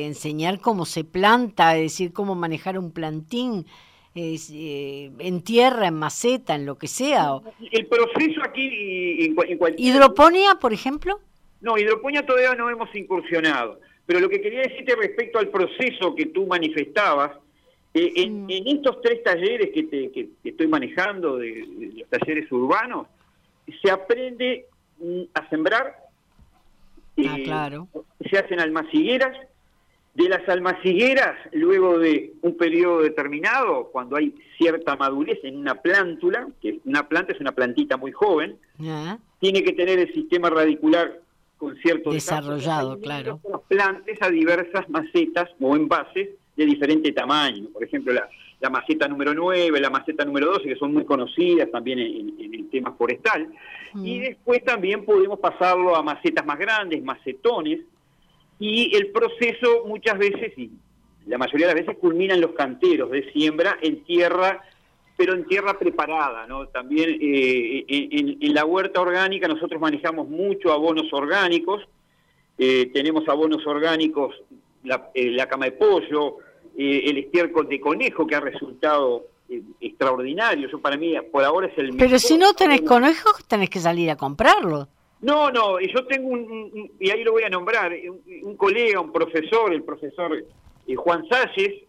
enseñar 0.06 0.60
cómo 0.60 0.86
se 0.86 1.04
planta, 1.04 1.76
es 1.76 1.84
decir, 1.84 2.12
cómo 2.12 2.34
manejar 2.34 2.80
un 2.80 2.92
plantín, 2.92 3.68
eh, 4.16 5.12
en 5.20 5.44
tierra, 5.44 5.88
en 5.88 5.94
maceta, 5.94 6.56
en 6.56 6.66
lo 6.66 6.76
que 6.80 6.88
sea. 6.88 7.40
El 7.72 7.86
proceso 7.86 8.42
aquí... 8.44 9.26
En, 9.26 9.36
¿Hidroponía, 9.78 10.56
por 10.60 10.74
ejemplo? 10.74 11.20
No, 11.62 11.78
hidroponía 11.78 12.26
todavía 12.26 12.56
no 12.56 12.68
hemos 12.72 12.94
incursionado. 12.96 13.80
Pero 14.08 14.22
lo 14.22 14.30
que 14.30 14.42
quería 14.42 14.62
decirte 14.62 14.96
respecto 14.96 15.38
al 15.38 15.50
proceso 15.50 16.16
que 16.16 16.28
tú 16.28 16.48
manifestabas, 16.48 17.34
eh, 17.94 18.14
en, 18.16 18.48
estos 18.50 19.02
tres 19.02 19.22
talleres 19.22 19.70
que, 19.74 19.84
te, 19.84 20.30
estoy 20.50 20.68
manejando, 20.68 21.38
de, 21.38 21.94
los 21.94 22.10
talleres 22.10 22.52
urbanos, 22.52 23.08
se 23.82 23.92
aprende 23.92 24.66
mm, 25.00 25.24
a 25.34 25.50
sembrar, 25.50 25.98
ah, 27.18 27.36
eh, 27.38 27.44
claro. 27.44 27.90
se 28.30 28.40
hacen 28.40 28.62
almacigueras, 28.62 29.38
de 30.14 30.30
las 30.30 30.48
almacigueras, 30.50 31.38
luego 31.52 32.00
de 32.00 32.34
un 32.42 32.58
periodo 32.58 33.04
determinado, 33.04 33.90
cuando 33.92 34.16
hay 34.16 34.34
cierta 34.58 34.96
madurez 34.96 35.38
en 35.44 35.58
una 35.58 35.76
plántula, 35.76 36.48
que 36.60 36.80
una 36.86 37.08
planta 37.08 37.34
es 37.34 37.40
una 37.40 37.52
plantita 37.52 37.98
muy 37.98 38.12
joven, 38.14 38.58
tiene 39.40 39.64
que 39.64 39.74
tener 39.74 40.00
el 40.00 40.12
sistema 40.14 40.50
radicular 40.50 41.20
con 41.58 41.76
cierto 41.78 42.12
desarrollado, 42.12 43.00
claro. 43.00 43.42
Plantes 43.68 44.22
a 44.22 44.30
diversas 44.30 44.88
macetas 44.90 45.50
o 45.60 45.76
envases 45.76 46.30
de 46.56 46.66
diferente 46.66 47.12
tamaño. 47.12 47.70
Por 47.74 47.84
ejemplo, 47.84 48.14
la, 48.14 48.30
la 48.60 48.70
maceta 48.70 49.08
número 49.08 49.34
9, 49.34 49.80
la 49.80 49.90
maceta 49.90 50.26
número 50.26 50.48
12, 50.48 50.64
que 50.64 50.76
son 50.76 50.94
muy 50.94 51.06
conocidas 51.06 51.70
también 51.72 52.00
en, 52.00 52.54
el 52.54 52.70
tema 52.70 52.94
forestal. 52.94 53.48
Y 53.96 54.20
mm. 54.20 54.22
después 54.22 54.64
también 54.64 55.06
podemos 55.06 55.40
pasarlo 55.40 55.96
a 55.96 56.04
macetas 56.04 56.46
más 56.46 56.58
grandes, 56.58 57.04
macetones. 57.04 57.82
Y 58.60 58.96
el 58.96 59.12
proceso 59.12 59.86
muchas 59.86 60.18
veces, 60.18 60.58
y 60.58 60.72
la 61.28 61.38
mayoría 61.38 61.68
de 61.68 61.76
las 61.76 61.86
veces, 61.86 62.00
culmina 62.00 62.34
en 62.34 62.42
los 62.42 62.52
canteros 62.52 63.12
de 63.12 63.32
siembra 63.32 63.78
en 63.82 64.04
tierra 64.04 64.64
pero 65.18 65.34
en 65.34 65.46
tierra 65.46 65.78
preparada, 65.78 66.46
¿no? 66.46 66.68
También 66.68 67.18
eh, 67.20 67.86
en, 68.40 68.54
la 68.54 68.64
huerta 68.64 69.02
orgánica 69.02 69.48
nosotros 69.48 69.82
manejamos 69.82 70.30
mucho 70.30 70.72
abonos 70.72 71.12
orgánicos, 71.12 71.84
eh, 72.60 72.92
tenemos 72.94 73.28
abonos 73.28 73.66
orgánicos, 73.66 74.36
la, 74.84 75.10
eh, 75.16 75.32
la 75.32 75.48
cama 75.48 75.66
de 75.66 75.72
pollo, 75.72 76.38
el 76.78 77.18
estiércol 77.18 77.68
de 77.68 77.80
conejo 77.80 78.28
que 78.28 78.36
ha 78.36 78.40
resultado 78.40 79.26
extraordinario, 79.82 80.68
eso 80.68 80.80
para 80.80 80.96
mí 80.96 81.16
por 81.32 81.44
ahora 81.44 81.66
es 81.66 81.78
el 81.80 81.98
Pero 81.98 82.20
si 82.20 82.38
no 82.38 82.54
tenés 82.54 82.82
conejos, 82.82 83.44
tenés 83.48 83.72
que 83.72 83.80
salir 83.80 84.12
a 84.12 84.16
comprarlo. 84.16 84.88
No, 85.22 85.50
no, 85.50 85.80
yo 85.80 86.06
tengo 86.06 86.28
un, 86.28 86.92
y 87.00 87.10
ahí 87.10 87.24
lo 87.24 87.32
voy 87.32 87.42
a 87.42 87.50
nombrar, 87.50 87.92
un, 88.44 88.56
colega, 88.56 89.00
un 89.00 89.12
profesor, 89.12 89.74
el 89.74 89.82
profesor 89.82 90.46
Juan 90.96 91.28
Salles, 91.28 91.87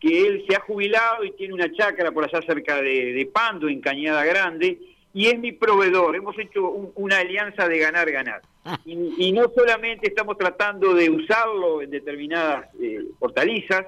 que 0.00 0.26
él 0.26 0.44
se 0.48 0.56
ha 0.56 0.60
jubilado 0.60 1.24
y 1.24 1.32
tiene 1.32 1.54
una 1.54 1.70
chacra 1.72 2.10
por 2.10 2.24
allá 2.24 2.40
cerca 2.46 2.80
de, 2.80 3.28
Pando, 3.32 3.68
en 3.68 3.80
Cañada 3.80 4.24
Grande, 4.24 4.78
y 5.12 5.26
es 5.26 5.38
mi 5.38 5.52
proveedor. 5.52 6.16
Hemos 6.16 6.38
hecho 6.38 6.92
una 6.94 7.18
alianza 7.18 7.68
de 7.68 7.78
ganar-ganar. 7.78 8.40
Ah. 8.64 8.78
Y, 8.84 9.32
no 9.32 9.50
solamente 9.54 10.08
estamos 10.08 10.38
tratando 10.38 10.94
de 10.94 11.10
usarlo 11.10 11.82
en 11.82 11.90
determinadas 11.90 12.68
eh, 12.80 13.04
hortalizas, 13.18 13.86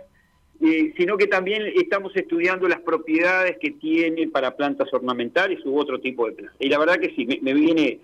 eh, 0.61 0.92
sino 0.97 1.16
que 1.16 1.26
también 1.26 1.62
estamos 1.75 2.14
estudiando 2.14 2.69
las 2.69 2.81
propiedades 2.81 3.57
que 3.59 3.73
tiene 3.73 4.28
para 4.28 4.54
plantas 4.54 4.92
ornamentales 4.92 5.64
u 5.64 5.78
otro 5.78 5.99
tipo 6.00 6.26
de 6.26 6.33
plantas. 6.33 6.57
Y 6.61 6.69
la 6.69 6.78
verdad 6.78 6.97
que 6.97 7.14
sí, 7.14 7.26
me, 7.26 7.37
viene... 7.37 7.52
Me 7.52 7.54
viene 7.54 8.00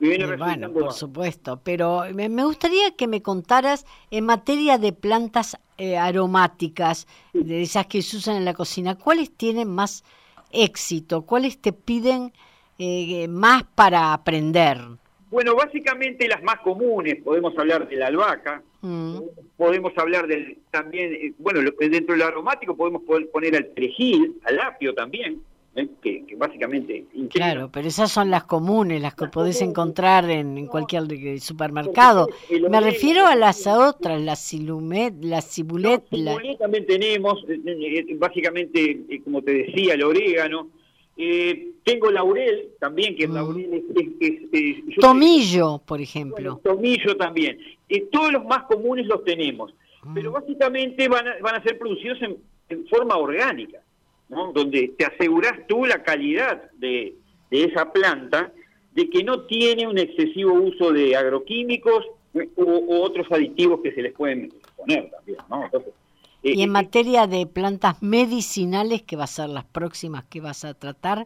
eh, 0.00 0.36
bueno, 0.36 0.72
por 0.72 0.92
supuesto, 0.92 1.60
pero 1.62 2.02
me 2.14 2.44
gustaría 2.44 2.96
que 2.96 3.06
me 3.06 3.22
contaras 3.22 3.86
en 4.10 4.24
materia 4.24 4.78
de 4.78 4.92
plantas 4.92 5.56
eh, 5.78 5.98
aromáticas, 5.98 7.06
de 7.34 7.60
esas 7.60 7.86
que 7.86 8.00
se 8.00 8.16
usan 8.16 8.36
en 8.36 8.46
la 8.46 8.54
cocina, 8.54 8.96
¿cuáles 8.96 9.30
tienen 9.30 9.68
más 9.68 10.04
éxito? 10.50 11.26
¿Cuáles 11.26 11.60
te 11.60 11.74
piden 11.74 12.32
eh, 12.78 13.28
más 13.28 13.64
para 13.74 14.14
aprender? 14.14 14.78
Bueno, 15.30 15.54
básicamente 15.54 16.28
las 16.28 16.42
más 16.42 16.60
comunes, 16.60 17.22
podemos 17.22 17.56
hablar 17.58 17.86
de 17.88 17.96
la 17.96 18.06
albahaca, 18.06 18.62
mm. 18.80 19.18
podemos 19.58 19.92
hablar 19.98 20.26
del 20.26 20.56
también, 20.70 21.12
eh, 21.12 21.34
bueno, 21.36 21.60
dentro 21.78 22.14
del 22.14 22.22
aromático 22.22 22.74
podemos 22.74 23.02
poner 23.30 23.54
al 23.54 23.66
perejil, 23.66 24.40
al 24.44 24.58
apio 24.60 24.94
también, 24.94 25.42
¿eh? 25.76 25.88
que, 26.02 26.36
básicamente... 26.36 27.04
Claro, 27.30 27.70
pero 27.72 27.88
esas 27.88 28.10
son 28.10 28.30
las 28.30 28.44
comunes, 28.44 29.00
las 29.00 29.14
que 29.14 29.26
podés 29.26 29.60
encontrar 29.62 30.28
en, 30.30 30.66
cualquier 30.66 31.40
supermercado. 31.40 32.28
Me 32.68 32.80
refiero 32.80 33.26
a 33.26 33.36
las 33.36 33.66
otras, 33.66 34.20
las 34.20 34.40
silumet, 34.40 35.14
las 35.22 35.52
cibulet... 35.54 36.02
también 36.58 36.86
tenemos, 36.86 37.44
eh, 37.48 37.60
eh, 37.64 38.16
básicamente, 38.16 39.20
como 39.24 39.42
te 39.42 39.52
decía, 39.52 39.94
el 39.94 40.02
orégano. 40.02 40.68
tengo 41.84 42.10
laurel 42.10 42.70
también, 42.80 43.16
que 43.16 43.28
mm. 43.28 43.32
laurel 43.34 43.84
es... 44.20 44.96
tomillo, 44.98 45.80
por 45.84 46.00
ejemplo. 46.00 46.60
tomillo 46.62 47.16
también. 47.16 47.58
todos 48.10 48.32
los 48.32 48.44
más 48.44 48.64
comunes 48.64 49.06
los 49.06 49.22
tenemos, 49.24 49.74
pero 50.14 50.30
mm. 50.30 50.34
básicamente 50.34 51.08
van 51.08 51.28
a, 51.28 51.34
van 51.40 51.56
a 51.56 51.62
ser 51.62 51.78
producidos 51.78 52.18
en 52.68 52.86
forma 52.88 53.16
orgánica 53.16 53.80
donde 54.28 54.94
te 54.98 55.04
aseguras 55.04 55.52
tú 55.68 55.84
la 55.84 56.02
calidad 56.02 56.70
de, 56.78 57.14
esa 57.50 57.92
planta, 57.92 58.52
de 58.92 59.08
que 59.08 59.22
no 59.22 59.42
tiene 59.42 59.86
un 59.86 59.98
excesivo 59.98 60.52
uso 60.54 60.92
de 60.92 61.16
agroquímicos 61.16 62.06
u, 62.34 62.94
otros 63.02 63.26
aditivos 63.30 63.80
que 63.82 63.92
se 63.92 64.02
les 64.02 64.12
pueden 64.12 64.52
poner 64.76 65.10
también. 65.10 65.38
Eh, 66.42 66.52
y 66.54 66.62
en 66.62 66.70
eh, 66.70 66.72
materia 66.72 67.26
de 67.26 67.46
plantas 67.46 68.02
medicinales, 68.02 69.02
que 69.02 69.16
va 69.16 69.24
a 69.24 69.28
ser 69.28 69.48
las 69.48 69.64
próximas 69.64 70.24
que 70.24 70.40
vas 70.40 70.64
a 70.64 70.74
tratar, 70.74 71.24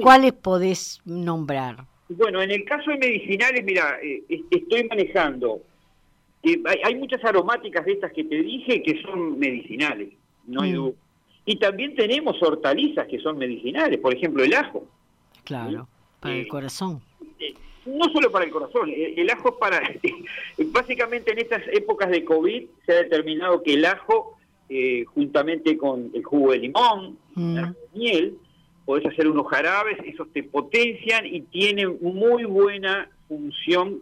¿cuáles 0.00 0.32
podés 0.32 1.00
nombrar? 1.04 1.84
Bueno, 2.08 2.42
en 2.42 2.50
el 2.50 2.64
caso 2.64 2.90
de 2.90 2.98
medicinales, 2.98 3.64
mira, 3.64 3.98
eh, 4.02 4.22
estoy 4.28 4.84
manejando, 4.84 5.62
hay, 6.84 6.94
muchas 6.94 7.24
aromáticas 7.24 7.84
de 7.86 7.92
estas 7.92 8.12
que 8.12 8.24
te 8.24 8.42
dije 8.42 8.82
que 8.82 9.00
son 9.02 9.38
medicinales, 9.38 10.10
no 10.46 10.62
hay 10.62 10.72
mm. 10.74 10.92
Y 11.46 11.56
también 11.56 11.94
tenemos 11.94 12.42
hortalizas 12.42 13.06
que 13.06 13.18
son 13.18 13.36
medicinales, 13.36 13.98
por 14.00 14.14
ejemplo 14.14 14.42
el 14.42 14.54
ajo. 14.54 14.86
Claro, 15.44 15.86
para 16.20 16.34
el 16.34 16.42
eh, 16.42 16.48
corazón. 16.48 17.02
Eh, 17.38 17.54
no 17.84 18.06
solo 18.12 18.30
para 18.30 18.46
el 18.46 18.50
corazón, 18.50 18.88
eh, 18.88 19.14
el, 19.16 19.28
ajo 19.28 19.50
es 19.50 19.54
para... 19.56 19.82
básicamente 20.72 21.32
en 21.32 21.38
estas 21.38 21.62
épocas 21.70 22.10
de 22.10 22.24
COVID 22.24 22.64
se 22.86 22.92
ha 22.92 22.96
determinado 22.96 23.62
que 23.62 23.74
el 23.74 23.84
ajo, 23.84 24.38
juntamente 25.14 25.76
con 25.76 26.10
el 26.14 26.24
jugo 26.24 26.52
de 26.52 26.58
limón, 26.58 27.18
mm. 27.34 27.54
la 27.54 27.74
miel, 27.92 28.38
podés 28.86 29.06
hacer 29.06 29.28
unos 29.28 29.46
jarabes, 29.48 29.98
esos 30.04 30.32
te 30.32 30.42
potencian 30.42 31.26
y 31.26 31.42
tienen 31.42 31.98
muy 32.00 32.44
buena 32.44 33.10
función 33.28 34.00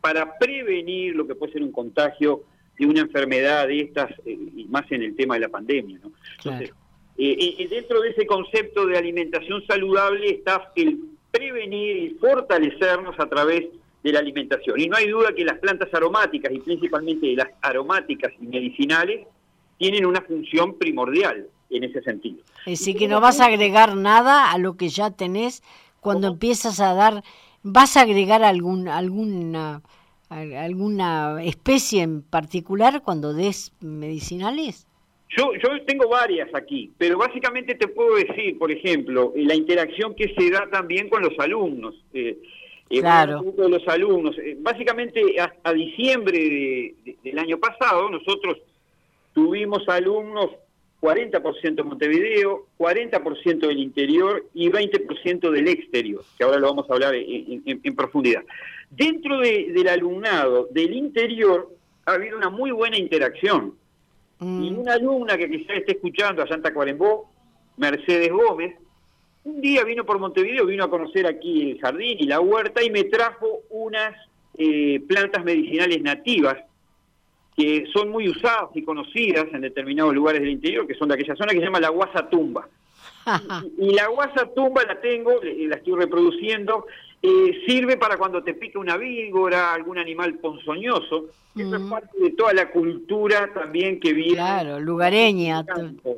para 0.00 0.36
prevenir 0.38 1.14
lo 1.14 1.26
que 1.26 1.34
puede 1.34 1.52
ser 1.52 1.62
un 1.62 1.72
contagio 1.72 2.42
de 2.78 2.86
una 2.86 3.00
enfermedad 3.00 3.66
de 3.66 3.80
estas, 3.80 4.10
eh, 4.24 4.38
y 4.56 4.66
más 4.68 4.90
en 4.90 5.02
el 5.02 5.16
tema 5.16 5.34
de 5.34 5.40
la 5.40 5.48
pandemia. 5.48 5.98
¿no? 6.02 6.12
Entonces, 6.38 6.70
eh, 7.18 7.56
eh, 7.58 7.68
dentro 7.68 8.00
de 8.00 8.10
ese 8.10 8.26
concepto 8.26 8.86
de 8.86 8.98
alimentación 8.98 9.64
saludable 9.66 10.28
está 10.28 10.72
el 10.76 10.98
prevenir 11.30 11.96
y 11.96 12.10
fortalecernos 12.20 13.18
a 13.18 13.28
través 13.28 13.64
de 14.02 14.12
la 14.12 14.18
alimentación. 14.18 14.78
Y 14.78 14.88
no 14.88 14.96
hay 14.96 15.08
duda 15.08 15.34
que 15.34 15.44
las 15.44 15.58
plantas 15.58 15.92
aromáticas, 15.92 16.52
y 16.52 16.60
principalmente 16.60 17.34
las 17.34 17.48
aromáticas 17.62 18.32
y 18.40 18.46
medicinales, 18.46 19.26
tienen 19.78 20.06
una 20.06 20.20
función 20.22 20.78
primordial 20.78 21.46
en 21.70 21.84
ese 21.84 22.02
sentido. 22.02 22.38
Es 22.66 22.78
decir, 22.78 22.96
que 22.96 23.08
no 23.08 23.20
vas 23.20 23.40
a 23.40 23.46
agregar 23.46 23.96
nada 23.96 24.52
a 24.52 24.58
lo 24.58 24.76
que 24.76 24.88
ya 24.88 25.10
tenés 25.10 25.62
cuando 26.00 26.28
empiezas 26.28 26.80
a 26.80 26.94
dar, 26.94 27.24
vas 27.62 27.96
a 27.96 28.02
agregar 28.02 28.42
algún, 28.44 28.88
alguna 28.88 29.82
alguna 30.28 31.42
especie 31.42 32.02
en 32.02 32.22
particular 32.22 33.02
cuando 33.02 33.32
des 33.32 33.72
medicinales? 33.80 34.86
Yo, 35.36 35.52
yo 35.54 35.84
tengo 35.84 36.08
varias 36.08 36.48
aquí, 36.54 36.92
pero 36.96 37.18
básicamente 37.18 37.74
te 37.74 37.88
puedo 37.88 38.16
decir, 38.16 38.58
por 38.58 38.70
ejemplo, 38.70 39.32
la 39.34 39.54
interacción 39.54 40.14
que 40.14 40.32
se 40.34 40.50
da 40.50 40.68
también 40.70 41.08
con 41.08 41.22
los 41.22 41.36
alumnos. 41.38 41.94
Eh, 42.14 42.38
eh 42.88 43.00
claro. 43.00 43.42
De 43.42 43.68
los 43.68 43.86
alumnos. 43.88 44.38
Eh, 44.38 44.56
básicamente, 44.60 45.22
a, 45.40 45.72
diciembre 45.72 46.94
del 47.24 47.38
año 47.38 47.58
pasado, 47.58 48.08
nosotros 48.08 48.58
tuvimos 49.34 49.86
alumnos 49.88 50.50
40% 51.00 51.74
de 51.74 51.82
Montevideo, 51.82 52.66
40% 52.78 53.66
del 53.66 53.78
interior 53.78 54.44
y 54.54 54.70
20% 54.70 55.50
del 55.50 55.68
exterior, 55.68 56.24
que 56.36 56.44
ahora 56.44 56.58
lo 56.58 56.68
vamos 56.68 56.88
a 56.88 56.94
hablar 56.94 57.14
en 57.14 57.96
profundidad. 57.96 58.42
Dentro 58.90 59.40
del 59.40 59.88
alumnado 59.88 60.68
del 60.70 60.94
interior 60.94 61.70
ha 62.06 62.12
habido 62.12 62.38
una 62.38 62.50
muy 62.50 62.70
buena 62.70 62.96
interacción. 62.96 63.74
Mm. 64.38 64.62
Y 64.62 64.70
una 64.70 64.94
alumna 64.94 65.36
que 65.36 65.50
quizás 65.50 65.78
esté 65.78 65.92
escuchando 65.92 66.42
a 66.42 66.48
Santa 66.48 66.72
Cuarembó, 66.72 67.30
Mercedes 67.76 68.30
Gómez, 68.30 68.76
un 69.44 69.60
día 69.60 69.84
vino 69.84 70.04
por 70.04 70.18
Montevideo, 70.18 70.66
vino 70.66 70.84
a 70.84 70.90
conocer 70.90 71.26
aquí 71.26 71.70
el 71.70 71.80
jardín 71.80 72.16
y 72.18 72.26
la 72.26 72.40
huerta 72.40 72.82
y 72.82 72.90
me 72.90 73.04
trajo 73.04 73.60
unas 73.70 74.14
eh, 74.58 75.00
plantas 75.06 75.44
medicinales 75.44 76.02
nativas 76.02 76.56
que 77.56 77.86
son 77.92 78.10
muy 78.10 78.28
usadas 78.28 78.68
y 78.74 78.82
conocidas 78.82 79.46
en 79.52 79.62
determinados 79.62 80.14
lugares 80.14 80.42
del 80.42 80.50
interior, 80.50 80.86
que 80.86 80.94
son 80.94 81.08
de 81.08 81.14
aquella 81.14 81.34
zona 81.36 81.52
que 81.52 81.58
se 81.58 81.64
llama 81.64 81.80
la 81.80 81.88
guasa 81.88 82.28
tumba. 82.28 82.68
y 83.78 83.92
la 83.94 84.08
guasa 84.08 84.46
tumba 84.54 84.84
la 84.84 85.00
tengo, 85.00 85.40
la 85.42 85.76
estoy 85.76 85.94
reproduciendo, 85.94 86.86
eh, 87.22 87.62
sirve 87.66 87.96
para 87.96 88.18
cuando 88.18 88.42
te 88.42 88.54
pica 88.54 88.78
una 88.78 88.96
víbora, 88.96 89.72
algún 89.72 89.98
animal 89.98 90.34
ponzoñoso. 90.34 91.26
Eso 91.56 91.76
es 91.76 91.82
parte 91.84 92.10
de 92.20 92.32
toda 92.32 92.52
la 92.52 92.70
cultura 92.70 93.50
también 93.54 93.98
que 93.98 94.12
viene. 94.12 94.34
Claro, 94.34 94.78
lugareña. 94.78 95.64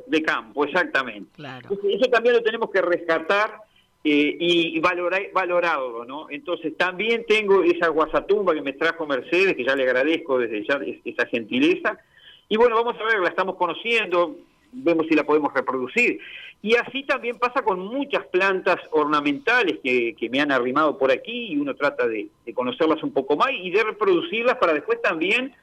De 0.07 0.21
campo, 0.21 0.65
exactamente. 0.65 1.31
eso 1.37 2.09
también 2.11 2.35
lo 2.35 2.43
tenemos 2.43 2.69
que 2.69 2.81
rescatar 2.81 3.68
eh, 4.03 4.37
y 4.39 4.79
valorar, 4.79 5.21
valorado, 5.33 6.05
¿no? 6.05 6.29
Entonces 6.29 6.75
también 6.77 7.25
tengo 7.27 7.63
esa 7.63 7.89
guasatumba 7.89 8.53
que 8.53 8.61
me 8.61 8.73
trajo 8.73 9.05
Mercedes, 9.05 9.55
que 9.55 9.65
ya 9.65 9.75
le 9.75 9.83
agradezco 9.83 10.39
desde 10.39 10.65
ya 10.65 10.79
esa 11.03 11.25
gentileza. 11.27 11.99
Y 12.47 12.57
bueno, 12.57 12.75
vamos 12.75 12.95
a 12.99 13.03
ver, 13.03 13.19
la 13.19 13.29
estamos 13.29 13.55
conociendo, 13.55 14.37
vemos 14.71 15.05
si 15.07 15.15
la 15.15 15.23
podemos 15.23 15.53
reproducir. 15.53 16.19
Y 16.61 16.75
así 16.75 17.03
también 17.03 17.37
pasa 17.39 17.61
con 17.61 17.79
muchas 17.79 18.25
plantas 18.27 18.77
ornamentales 18.91 19.79
que, 19.81 20.29
me 20.29 20.41
han 20.41 20.51
arrimado 20.51 20.97
por 20.97 21.11
aquí 21.11 21.53
y 21.53 21.57
uno 21.57 21.73
trata 21.73 22.05
de, 22.05 22.27
conocerlas 22.53 23.01
un 23.01 23.13
poco 23.13 23.37
más 23.37 23.51
y 23.51 23.69
de 23.71 23.83
reproducirlas 23.83 24.55
para 24.57 24.73
después 24.73 25.01
también 25.01 25.55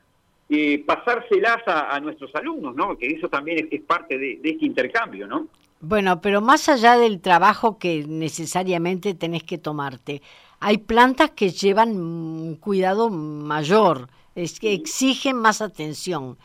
eh, 0.49 0.83
pasárselas 0.87 1.59
a, 1.67 1.99
nuestros 2.01 2.35
alumnos, 2.35 2.75
¿no? 2.75 2.97
Que 2.97 3.09
eso 3.09 3.29
también 3.29 3.69
es, 3.71 3.83
parte 3.83 4.17
de, 4.17 4.41
este 4.43 4.65
intercambio, 4.65 5.27
¿no? 5.27 5.49
Bueno, 5.81 6.21
pero 6.21 6.41
más 6.41 6.69
allá 6.69 6.97
del 6.97 7.21
trabajo 7.21 7.79
que 7.79 8.05
necesariamente 8.07 9.15
tenés 9.15 9.45
que 9.45 9.59
tomarte, 9.59 10.23
hay 10.59 10.79
plantas 10.79 11.31
que 11.31 11.51
llevan 11.51 11.97
un 11.97 12.57
cuidado 12.57 13.11
mayor, 13.11 14.09
es 14.35 14.59
que 14.59 14.73
exigen 14.73 15.37
más 15.37 15.61
atención. 15.61 16.39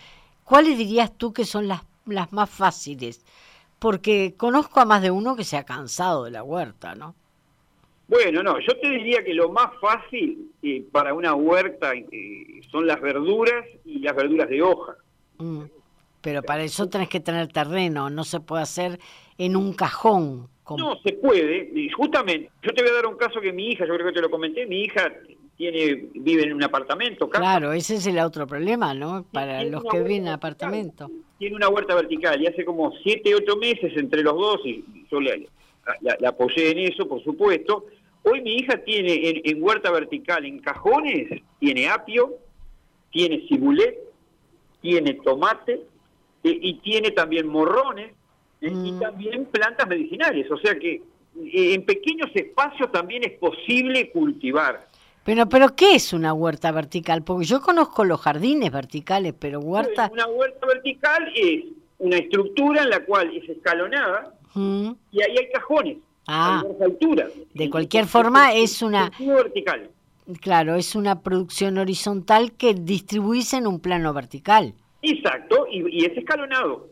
¿Cuáles 0.44 0.78
dirías 0.78 1.18
tú 1.18 1.34
que 1.34 1.46
son 1.46 1.68
las, 1.68 1.82
las 2.06 2.32
más 2.34 2.50
fáciles? 2.50 3.24
porque 3.82 4.36
conozco 4.38 4.80
a 4.80 4.86
más 4.86 5.02
de 5.02 5.10
uno 5.10 5.36
que 5.36 5.44
se 5.44 5.58
ha 5.58 5.64
cansado 5.64 6.26
de 6.26 6.30
la 6.30 6.44
huerta, 6.44 6.94
¿no? 6.94 7.16
Bueno, 8.08 8.44
no, 8.44 8.60
yo 8.60 8.78
te 8.80 8.88
diría 8.88 9.24
que 9.24 9.34
lo 9.34 9.50
más 9.50 9.72
fácil 9.82 10.52
eh, 10.62 10.86
para 10.92 11.16
una 11.16 11.34
huerta 11.34 11.92
eh, 11.96 12.62
son 12.72 12.86
las 12.86 13.02
verduras 13.02 13.66
y 13.84 13.98
las 13.98 14.16
verduras 14.16 14.48
de 14.50 14.62
hoja. 14.62 14.98
Mm, 15.40 15.64
pero 16.22 16.44
para 16.44 16.64
eso 16.64 16.88
tenés 16.88 17.10
que 17.10 17.20
tener 17.20 17.48
terreno, 17.48 18.10
no 18.10 18.24
se 18.24 18.40
puede 18.40 18.64
hacer 18.64 19.00
en 19.38 19.56
un 19.56 19.74
cajón. 19.74 20.48
No, 20.78 20.96
se 21.04 21.14
puede, 21.14 21.90
justamente. 21.92 22.50
Yo 22.62 22.74
te 22.74 22.82
voy 22.82 22.92
a 22.92 22.96
dar 22.96 23.08
un 23.08 23.18
caso 23.18 23.42
que 23.42 23.52
mi 23.52 23.70
hija, 23.70 23.86
yo 23.86 23.94
creo 23.96 24.08
que 24.08 24.14
te 24.14 24.22
lo 24.22 24.30
comenté, 24.30 24.66
mi 24.66 24.84
hija 24.84 25.12
tiene 25.58 26.10
vive 26.14 26.44
en 26.44 26.54
un 26.54 26.64
apartamento. 26.64 27.30
Claro, 27.30 27.74
ese 27.74 27.96
es 27.96 28.08
el 28.08 28.20
otro 28.20 28.48
problema, 28.48 28.94
¿no? 28.94 29.26
Para 29.32 29.64
los 29.64 29.84
que 29.84 30.00
viven 30.00 30.28
en 30.28 30.34
apartamento. 30.34 31.10
Tiene 31.38 31.56
una 31.56 31.70
huerta 31.70 31.96
vertical 31.96 32.42
y 32.42 32.48
hace 32.48 32.64
como 32.64 32.94
siete, 33.04 33.36
ocho 33.36 33.58
meses 33.58 33.92
entre 33.96 34.24
los 34.24 34.36
dos, 34.36 34.62
y 34.66 34.84
yo 35.12 35.20
le, 35.20 35.48
apoyé 36.26 36.72
en 36.72 36.80
eso, 36.80 37.08
por 37.08 37.24
supuesto. 37.24 37.86
Hoy 38.24 38.42
mi 38.42 38.56
hija 38.56 38.78
tiene 38.78 39.42
en, 39.44 39.64
huerta 39.64 39.92
vertical, 39.92 40.46
en 40.46 40.60
cajones, 40.60 41.42
tiene 41.60 41.90
apio, 41.90 42.38
tiene 43.12 43.46
cibulet, 43.48 43.98
tiene 44.82 45.16
tomate 45.16 45.82
eh, 46.44 46.60
y 46.62 46.74
tiene 46.80 47.12
también 47.12 47.48
morrones 47.48 48.12
eh, 48.62 48.70
y 48.70 48.92
mm. 48.92 49.00
también 49.00 49.46
plantas 49.46 49.88
medicinales. 49.88 50.50
O 50.52 50.58
sea 50.58 50.78
que 50.78 50.94
eh, 50.94 51.74
en 51.74 51.86
pequeños 51.86 52.30
espacios 52.34 52.92
también 52.92 53.24
es 53.24 53.34
posible 53.34 54.12
cultivar. 54.12 54.88
Pero, 55.24 55.48
pero 55.48 55.76
¿qué 55.76 55.96
es 55.96 56.14
una 56.14 56.34
huerta 56.34 56.72
vertical? 56.72 57.24
Porque 57.24 57.46
yo 57.46 57.62
conozco 57.62 58.04
los 58.04 58.20
jardines 58.22 58.72
verticales, 58.72 59.36
pero 59.38 59.60
huerta... 59.60 60.10
Una 60.12 60.28
huerta 60.28 60.66
vertical 60.66 61.32
es 61.36 61.66
una 62.00 62.18
estructura 62.18 62.82
en 62.82 62.90
la 62.90 63.06
cual 63.06 63.36
es 63.36 63.48
escalonada 63.48 64.34
y 64.56 65.22
ahí 65.22 65.38
hay 65.38 65.50
cajones 65.54 65.98
ah, 66.28 66.64
a. 66.66 67.28
De 67.54 67.70
cualquier 67.70 68.08
forma 68.08 68.52
es 68.54 68.82
una... 68.82 69.12
vertical. 69.20 69.92
Claro, 70.40 70.76
es 70.76 70.96
una 70.96 71.22
producción 71.22 71.78
horizontal 71.78 72.54
que 72.54 72.74
distribuís 72.74 73.54
en 73.54 73.68
un 73.68 73.80
plano 73.80 74.14
vertical. 74.14 74.74
Exacto, 75.02 75.68
y, 75.70 76.06
es 76.06 76.18
escalonado. 76.18 76.90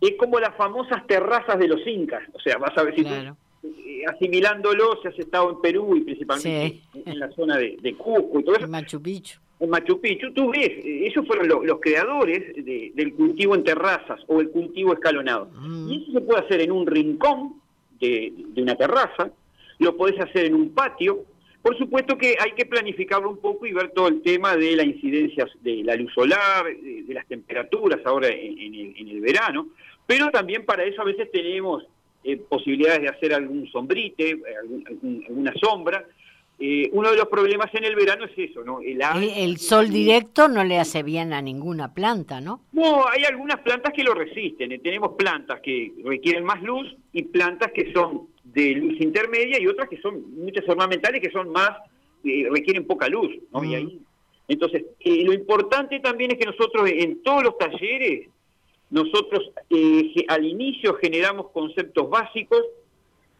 Es 0.00 0.14
como 0.18 0.38
las 0.40 0.54
famosas 0.56 1.06
terrazas 1.06 1.58
de 1.58 1.68
los 1.68 1.86
incas, 1.86 2.22
o 2.32 2.40
sea, 2.40 2.58
vas 2.58 2.76
a 2.76 2.82
ver 2.82 2.94
si 2.94 3.02
claro. 3.02 3.36
Eh, 3.62 4.04
asimilándolo, 4.06 4.98
si 5.02 5.08
has 5.08 5.18
estado 5.18 5.50
en 5.50 5.60
Perú 5.60 5.96
y 5.96 6.00
principalmente 6.02 6.80
en 7.04 7.18
la 7.18 7.30
zona 7.32 7.56
de, 7.56 7.94
Cusco 7.96 8.40
y 8.40 8.44
todo 8.44 8.56
eso. 8.56 8.64
En 8.64 8.70
Machu 8.70 9.00
Picchu. 9.00 9.38
En 9.58 9.70
Machu 9.70 10.00
Picchu, 10.00 10.32
tú 10.32 10.50
ves, 10.50 10.68
eh, 10.68 11.06
ellos 11.06 11.26
fueron 11.26 11.48
los 11.48 11.80
creadores 11.80 12.54
del 12.64 13.14
cultivo 13.14 13.54
en 13.54 13.64
terrazas 13.64 14.20
o 14.26 14.40
el 14.40 14.50
cultivo 14.50 14.92
escalonado. 14.92 15.48
Mm. 15.54 15.90
Y 15.90 16.02
eso 16.02 16.12
se 16.12 16.20
puede 16.20 16.44
hacer 16.44 16.60
en 16.60 16.72
un 16.72 16.86
rincón 16.86 17.54
de, 17.98 18.32
una 18.56 18.74
terraza, 18.74 19.30
lo 19.78 19.96
podés 19.96 20.20
hacer 20.20 20.46
en 20.46 20.54
un 20.54 20.70
patio. 20.70 21.24
Por 21.66 21.76
supuesto 21.78 22.16
que 22.16 22.36
hay 22.38 22.52
que 22.52 22.64
planificarlo 22.64 23.28
un 23.28 23.38
poco 23.38 23.66
y 23.66 23.72
ver 23.72 23.90
todo 23.90 24.06
el 24.06 24.22
tema 24.22 24.54
de 24.54 24.76
la 24.76 24.84
incidencia 24.84 25.48
de 25.62 25.82
la 25.82 25.96
luz 25.96 26.14
solar, 26.14 26.64
de, 26.64 27.12
las 27.12 27.26
temperaturas 27.26 27.98
ahora 28.04 28.28
en, 28.28 28.94
el, 28.96 29.20
verano, 29.20 29.66
pero 30.06 30.30
también 30.30 30.64
para 30.64 30.84
eso 30.84 31.02
a 31.02 31.04
veces 31.04 31.28
tenemos 31.32 31.82
eh, 32.22 32.36
posibilidades 32.36 33.02
de 33.02 33.08
hacer 33.08 33.34
algún 33.34 33.66
sombrite, 33.72 34.30
eh, 34.30 34.38
alguna 35.28 35.52
sombra. 35.60 36.04
Eh, 36.60 36.88
uno 36.92 37.10
de 37.10 37.16
los 37.16 37.26
problemas 37.26 37.74
en 37.74 37.84
el 37.84 37.96
verano 37.96 38.26
es 38.26 38.38
eso, 38.38 38.62
¿no? 38.62 38.78
El, 38.80 39.58
sol 39.58 39.90
directo 39.90 40.46
no 40.46 40.62
le 40.62 40.78
hace 40.78 41.02
bien 41.02 41.32
a 41.32 41.42
ninguna 41.42 41.92
planta, 41.92 42.40
¿no? 42.40 42.60
No, 42.74 43.08
hay 43.08 43.24
algunas 43.24 43.58
plantas 43.62 43.92
que 43.92 44.04
lo 44.04 44.14
resisten. 44.14 44.80
Tenemos 44.80 45.16
plantas 45.18 45.60
que 45.62 45.92
requieren 46.04 46.44
más 46.44 46.62
luz 46.62 46.94
y 47.12 47.24
plantas 47.24 47.72
que 47.72 47.92
son 47.92 48.28
de 48.52 48.72
luz 48.72 49.00
intermedia 49.00 49.60
y 49.60 49.66
otras 49.66 49.88
que 49.88 50.00
son 50.00 50.34
muchas 50.36 50.68
ornamentales 50.68 51.20
que 51.20 51.30
son 51.30 51.50
más, 51.50 51.70
requieren 52.22 52.86
poca 52.86 53.08
luz, 53.08 53.30
¿no? 53.52 53.62
Y 53.62 53.74
ahí, 53.74 54.00
entonces, 54.48 54.84
lo 55.04 55.32
importante 55.32 56.00
también 56.00 56.32
es 56.32 56.38
que 56.38 56.46
nosotros 56.46 56.88
en 56.90 57.22
todos 57.22 57.42
los 57.42 57.58
talleres 57.58 58.28
nosotros 58.90 59.50
eh, 59.70 60.24
al 60.28 60.44
inicio 60.44 60.94
generamos 60.94 61.50
conceptos 61.50 62.08
básicos 62.08 62.62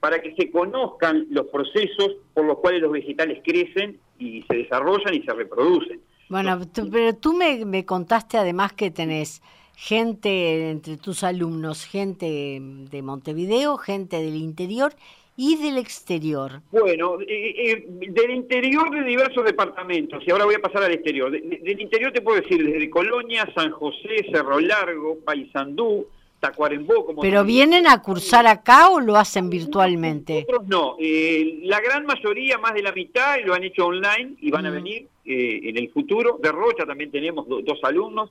para 0.00 0.20
que 0.20 0.34
se 0.34 0.50
conozcan 0.50 1.26
los 1.30 1.46
procesos 1.46 2.16
por 2.34 2.44
los 2.44 2.58
cuales 2.58 2.82
los 2.82 2.92
vegetales 2.92 3.40
crecen 3.44 3.98
y 4.18 4.42
se 4.42 4.56
desarrollan 4.56 5.14
y 5.14 5.22
se 5.22 5.32
reproducen. 5.32 6.00
Bueno, 6.28 6.60
pero 6.90 7.14
tú 7.14 7.32
me, 7.34 7.64
me 7.64 7.84
contaste 7.84 8.36
además 8.36 8.72
que 8.72 8.90
tenés 8.90 9.40
gente 9.76 10.70
entre 10.70 10.96
tus 10.96 11.22
alumnos, 11.22 11.84
gente 11.84 12.58
de 12.60 13.02
Montevideo, 13.02 13.76
gente 13.76 14.16
del 14.16 14.34
interior 14.34 14.94
y 15.36 15.56
del 15.56 15.76
exterior? 15.76 16.62
Bueno, 16.72 17.20
eh, 17.20 17.26
eh, 17.28 17.84
del 17.86 18.30
interior 18.30 18.90
de 18.90 19.04
diversos 19.04 19.44
departamentos, 19.44 20.22
y 20.26 20.30
ahora 20.30 20.46
voy 20.46 20.54
a 20.54 20.60
pasar 20.60 20.82
al 20.82 20.92
exterior. 20.92 21.30
del 21.30 21.80
interior 21.80 22.10
te 22.10 22.22
puedo 22.22 22.40
decir 22.40 22.64
desde 22.64 22.88
Colonia, 22.88 23.46
San 23.54 23.70
José, 23.70 24.26
Cerro 24.32 24.58
Largo, 24.58 25.18
Paysandú, 25.22 26.06
Tacuarembó. 26.40 27.04
Como 27.04 27.20
¿Pero 27.20 27.44
vienen 27.44 27.86
a 27.86 28.00
cursar 28.00 28.46
acá 28.46 28.88
o 28.88 28.98
lo 28.98 29.16
hacen 29.16 29.50
virtualmente? 29.50 30.46
Nosotros 30.48 30.68
no. 30.68 30.96
Eh, 30.98 31.60
la 31.64 31.80
gran 31.80 32.06
mayoría, 32.06 32.56
más 32.56 32.72
de 32.72 32.82
la 32.82 32.92
mitad, 32.92 33.36
lo 33.44 33.52
han 33.52 33.64
hecho 33.64 33.86
online 33.86 34.36
y 34.40 34.50
van 34.50 34.64
a 34.64 34.70
mm. 34.70 34.74
venir 34.74 35.06
en 35.28 35.76
el 35.76 35.90
futuro. 35.90 36.38
De 36.40 36.52
Rocha 36.52 36.86
también 36.86 37.10
tenemos 37.10 37.46
dos 37.48 37.80
alumnos. 37.82 38.30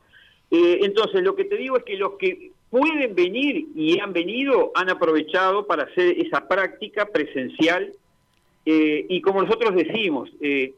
Entonces, 0.51 1.21
lo 1.21 1.35
que 1.35 1.45
te 1.45 1.57
digo 1.57 1.77
es 1.77 1.83
que 1.83 1.97
los 1.97 2.13
que 2.13 2.51
pueden 2.69 3.15
venir 3.15 3.67
y 3.75 3.99
han 3.99 4.13
venido, 4.13 4.71
han 4.75 4.89
aprovechado 4.89 5.65
para 5.65 5.83
hacer 5.83 6.19
esa 6.19 6.47
práctica 6.47 7.05
presencial 7.05 7.91
eh, 8.65 9.05
y 9.07 9.21
como 9.21 9.43
nosotros 9.43 9.75
decimos, 9.75 10.29
eh, 10.41 10.73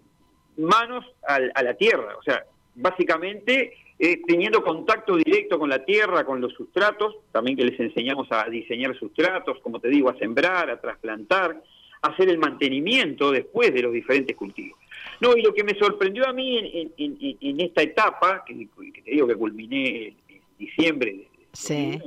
manos 0.58 1.06
a 1.28 1.64
la 1.64 1.74
tierra, 1.76 2.16
o 2.18 2.24
sea, 2.24 2.44
básicamente 2.76 3.74
eh, 4.00 4.22
teniendo 4.28 4.64
contacto 4.64 5.16
directo 5.16 5.58
con 5.58 5.70
la 5.70 5.84
tierra, 5.84 6.24
con 6.24 6.40
los 6.40 6.54
sustratos, 6.54 7.16
también 7.32 7.58
que 7.58 7.66
les 7.66 7.80
enseñamos 7.80 8.28
a 8.30 8.48
diseñar 8.48 8.96
sustratos, 8.98 9.58
como 9.64 9.80
te 9.80 9.88
digo, 9.88 10.10
a 10.10 10.18
sembrar, 10.20 10.70
a 10.70 10.80
trasplantar, 10.80 11.60
a 12.04 12.08
hacer 12.10 12.30
el 12.30 12.38
mantenimiento 12.38 13.32
después 13.32 13.74
de 13.74 13.82
los 13.82 13.94
diferentes 13.94 14.36
cultivos. 14.36 14.80
No, 15.20 15.36
y 15.36 15.42
lo 15.42 15.54
que 15.54 15.64
me 15.64 15.78
sorprendió 15.78 16.28
a 16.28 16.34
mí 16.34 16.94
en, 16.98 17.62
esta 17.62 17.82
etapa, 17.82 18.44
que, 18.46 18.68
que, 18.94 19.02
te 19.02 19.12
digo 19.12 19.28
que 19.28 19.36
culminé 19.36 20.08
en 20.08 20.42
diciembre 20.60 21.28
sí. 21.58 22.00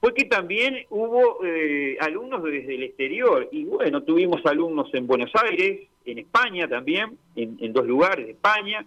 fue 0.00 0.14
que 0.14 0.24
también 0.24 0.86
hubo 0.90 1.44
eh, 1.44 1.96
alumnos 2.00 2.42
desde 2.42 2.74
el 2.74 2.82
exterior. 2.84 3.48
Y 3.52 3.64
bueno, 3.64 4.02
tuvimos 4.02 4.44
alumnos 4.46 4.88
en 4.94 5.06
Buenos 5.06 5.30
Aires, 5.34 5.82
en 6.04 6.18
España 6.18 6.68
también, 6.68 7.16
en, 7.36 7.72
dos 7.72 7.86
lugares 7.86 8.26
de 8.26 8.32
España, 8.32 8.84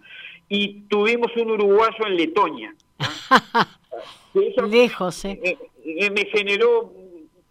y 0.48 0.82
tuvimos 0.88 1.34
un 1.36 1.50
uruguayo 1.52 2.06
en 2.06 2.16
Letonia. 2.16 2.74
Lejos, 4.70 5.24
¿eh? 5.24 5.58
Me, 5.84 6.24
generó 6.26 6.92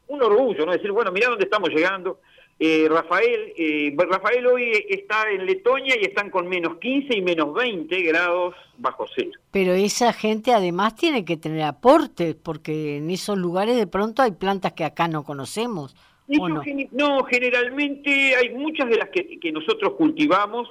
un 0.07 0.21
orgullo, 0.21 0.65
¿no? 0.65 0.71
Decir, 0.71 0.91
bueno, 0.91 1.11
mira 1.11 1.29
dónde 1.29 1.43
estamos 1.45 1.69
llegando. 1.69 2.19
Eh, 2.59 2.87
Rafael, 2.89 3.53
eh, 3.55 3.95
Rafael 3.95 4.47
hoy 4.47 4.71
está 4.89 5.29
en 5.29 5.45
Letonia 5.45 5.95
y 5.99 6.05
están 6.05 6.31
con 6.31 6.47
menos 6.47 6.77
15 6.77 7.15
y 7.15 7.21
menos 7.21 7.53
20 7.53 8.01
grados 8.01 8.55
bajo 8.79 9.05
cero. 9.15 9.31
Pero 9.51 9.73
esa 9.73 10.11
gente 10.11 10.51
además 10.53 10.95
tiene 10.95 11.23
que 11.23 11.37
tener 11.37 11.61
aportes, 11.61 12.35
porque 12.35 12.97
en 12.97 13.11
esos 13.11 13.37
lugares 13.37 13.77
de 13.77 13.85
pronto 13.85 14.23
hay 14.23 14.31
plantas 14.31 14.73
que 14.73 14.85
acá 14.85 15.07
no 15.07 15.23
conocemos. 15.23 15.95
no? 16.27 17.23
generalmente 17.25 18.35
hay 18.35 18.49
muchas 18.49 18.89
de 18.89 18.97
las 18.97 19.09
que, 19.09 19.51
nosotros 19.51 19.93
cultivamos, 19.93 20.67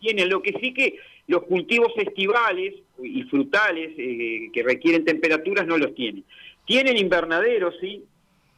tienen. 0.00 0.28
Lo 0.28 0.40
que 0.40 0.52
sí 0.60 0.72
que 0.72 0.96
los 1.26 1.42
cultivos 1.42 1.92
estivales 1.96 2.74
y 3.02 3.22
frutales 3.24 3.90
eh, 3.98 4.48
que 4.52 4.62
requieren 4.62 5.04
temperaturas 5.04 5.66
no 5.66 5.76
los 5.76 5.92
tienen. 5.96 6.24
Tienen 6.66 6.96
invernaderos, 6.96 7.74
sí, 7.80 8.04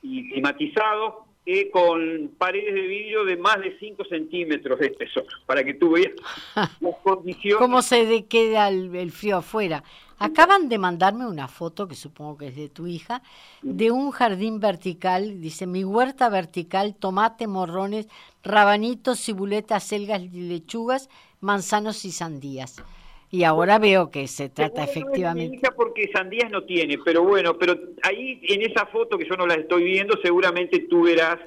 y 0.02 0.28
climatizados, 0.30 1.14
eh, 1.44 1.70
con 1.70 2.30
paredes 2.38 2.72
de 2.72 2.82
vidrio 2.82 3.24
de 3.24 3.36
más 3.36 3.58
de 3.60 3.76
5 3.78 4.04
centímetros 4.04 4.78
de 4.78 4.86
espesor, 4.86 5.26
para 5.44 5.64
que 5.64 5.74
tú 5.74 5.90
veas 5.90 6.12
las 6.80 6.96
condiciones. 7.02 7.58
¿Cómo 7.58 7.82
se 7.82 8.26
queda 8.26 8.68
el, 8.68 9.10
frío 9.10 9.38
afuera? 9.38 9.82
Acaban 10.18 10.68
de 10.68 10.78
mandarme 10.78 11.26
una 11.26 11.48
foto, 11.48 11.88
que 11.88 11.96
supongo 11.96 12.38
que 12.38 12.48
es 12.48 12.54
de 12.54 12.68
tu 12.68 12.86
hija, 12.86 13.22
de 13.62 13.90
un 13.90 14.12
jardín 14.12 14.60
vertical, 14.60 15.40
dice, 15.40 15.66
mi 15.66 15.82
huerta 15.82 16.28
vertical, 16.28 16.94
tomate, 16.94 17.48
morrones, 17.48 18.06
rabanitos, 18.44 19.18
cibuletas, 19.18 19.82
selgas 19.82 20.22
y 20.22 20.42
lechugas, 20.42 21.08
manzanos 21.40 22.04
y 22.04 22.12
sandías. 22.12 22.84
Y 23.34 23.44
ahora 23.44 23.78
veo 23.78 24.10
que 24.10 24.28
se 24.28 24.50
trata 24.50 24.84
efectivamente. 24.84 25.58
porque 25.74 26.10
sandías 26.12 26.50
no 26.50 26.64
tiene, 26.64 26.98
pero 27.02 27.22
bueno, 27.22 27.56
pero 27.56 27.74
ahí 28.02 28.38
en 28.42 28.60
esa 28.60 28.84
foto 28.84 29.16
que 29.16 29.26
yo 29.26 29.36
no 29.36 29.46
la 29.46 29.54
estoy 29.54 29.84
viendo, 29.84 30.18
seguramente 30.22 30.80
tú 30.80 31.04
verás 31.04 31.38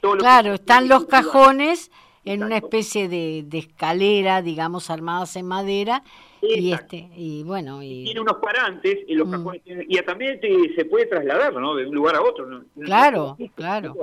todo 0.00 0.14
lo 0.14 0.20
Claro, 0.20 0.54
están 0.54 0.86
los 0.86 1.06
cajones 1.06 1.90
en 2.24 2.44
una 2.44 2.58
especie 2.58 3.08
de, 3.08 3.44
escalera, 3.58 4.40
digamos, 4.40 4.88
armadas 4.88 5.34
en 5.34 5.46
madera. 5.46 6.04
Y 6.40 6.72
este 6.72 7.08
y 7.16 7.42
bueno 7.42 7.82
y... 7.82 8.04
tiene 8.04 8.20
unos 8.20 8.36
parantes 8.36 8.98
y 9.08 9.14
los 9.14 9.26
mm. 9.26 9.30
cajones 9.32 9.62
y 9.66 9.96
también 10.02 10.40
se 10.76 10.84
puede 10.86 11.06
trasladar 11.06 11.54
no 11.54 11.76
de 11.76 11.86
un 11.86 11.94
lugar 11.94 12.16
a 12.16 12.20
otro 12.20 12.64
claro 12.80 13.36
claro. 13.54 13.94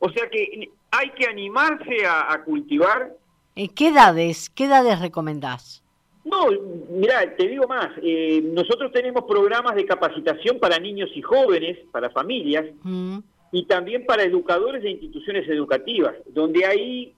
o 0.00 0.10
sea 0.10 0.28
que 0.28 0.70
hay 0.90 1.10
que 1.10 1.26
animarse 1.26 2.04
a, 2.04 2.32
a 2.32 2.42
cultivar. 2.42 3.14
¿Qué 3.54 3.88
edades 3.88 4.50
qué 4.50 4.64
edades 4.64 4.98
recomendás 4.98 5.84
no, 6.30 6.48
mira, 6.90 7.34
te 7.36 7.48
digo 7.48 7.66
más, 7.66 7.88
eh, 8.02 8.40
nosotros 8.42 8.92
tenemos 8.92 9.24
programas 9.24 9.74
de 9.74 9.86
capacitación 9.86 10.58
para 10.58 10.78
niños 10.78 11.10
y 11.14 11.22
jóvenes, 11.22 11.78
para 11.90 12.10
familias, 12.10 12.66
mm. 12.82 13.18
y 13.52 13.64
también 13.64 14.04
para 14.06 14.22
educadores 14.22 14.82
de 14.82 14.90
instituciones 14.90 15.48
educativas, 15.48 16.14
donde 16.26 16.66
ahí 16.66 17.14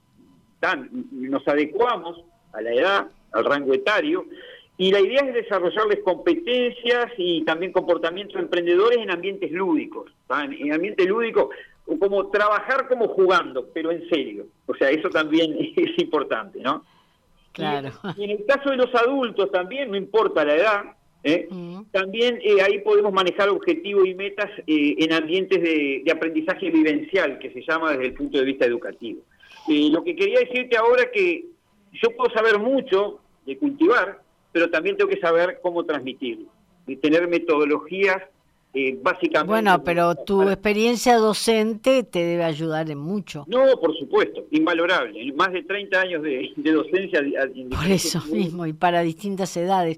nos 1.11 1.47
adecuamos 1.47 2.23
a 2.53 2.61
la 2.61 2.73
edad, 2.73 3.07
al 3.31 3.45
rango 3.45 3.73
etario, 3.73 4.25
y 4.77 4.91
la 4.91 4.99
idea 4.99 5.21
es 5.21 5.33
desarrollarles 5.33 5.99
competencias 5.99 7.11
y 7.17 7.43
también 7.43 7.71
comportamientos 7.71 8.41
emprendedores 8.41 8.97
en 8.99 9.11
ambientes 9.11 9.51
lúdicos, 9.51 10.11
en 10.29 10.73
ambiente 10.73 11.05
lúdico, 11.05 11.49
como 11.99 12.29
trabajar 12.29 12.87
como 12.87 13.07
jugando, 13.09 13.67
pero 13.73 13.91
en 13.91 14.07
serio. 14.09 14.45
O 14.65 14.73
sea, 14.75 14.89
eso 14.89 15.09
también 15.09 15.55
es 15.75 15.99
importante, 15.99 16.59
¿no? 16.61 16.83
Claro. 17.53 17.91
Y, 18.17 18.23
en 18.23 18.29
el 18.31 18.45
caso 18.45 18.69
de 18.69 18.77
los 18.77 18.93
adultos 18.95 19.51
también, 19.51 19.91
no 19.91 19.97
importa 19.97 20.45
la 20.45 20.55
edad, 20.55 20.83
¿eh? 21.23 21.47
mm. 21.49 21.83
también 21.91 22.39
eh, 22.41 22.61
ahí 22.61 22.79
podemos 22.79 23.11
manejar 23.11 23.49
objetivos 23.49 24.07
y 24.07 24.15
metas 24.15 24.49
eh, 24.67 24.95
en 24.97 25.13
ambientes 25.13 25.61
de, 25.61 26.03
aprendizaje 26.11 26.69
vivencial, 26.69 27.39
que 27.39 27.51
se 27.51 27.61
llama 27.61 27.91
desde 27.91 28.07
el 28.07 28.13
punto 28.13 28.37
de 28.37 28.45
vista 28.45 28.65
educativo. 28.65 29.21
lo 29.67 30.03
que 30.03 30.15
quería 30.15 30.39
decirte 30.39 30.77
ahora 30.77 31.11
que 31.11 31.45
yo 31.91 32.15
puedo 32.15 32.33
saber 32.33 32.59
mucho 32.59 33.19
de 33.45 33.57
cultivar, 33.57 34.21
pero 34.51 34.69
también 34.69 34.97
tengo 34.97 35.09
que 35.09 35.19
saber 35.19 35.59
cómo 35.61 35.85
transmitirlo 35.85 36.47
y 36.87 36.95
tener 36.95 37.27
metodologías 37.27 38.23
eh, 38.73 38.97
básicamente. 39.01 39.49
Bueno, 39.49 39.83
pero 39.83 40.15
tu 40.15 40.43
experiencia 40.43 41.17
docente 41.17 42.03
te 42.03 42.23
debe 42.23 42.45
ayudar 42.45 42.89
en 42.89 42.99
mucho. 42.99 43.43
No, 43.47 43.65
por 43.79 43.97
supuesto, 43.97 44.45
invalorable. 44.51 45.31
Más 45.33 45.51
de 45.51 45.63
30 45.63 45.99
años 45.99 46.23
de, 46.23 46.53
docencia. 46.55 47.21
por 47.69 47.91
eso 47.91 48.23
mismo, 48.31 48.65
y 48.65 48.73
para 48.73 49.01
distintas 49.01 49.55
edades. 49.57 49.97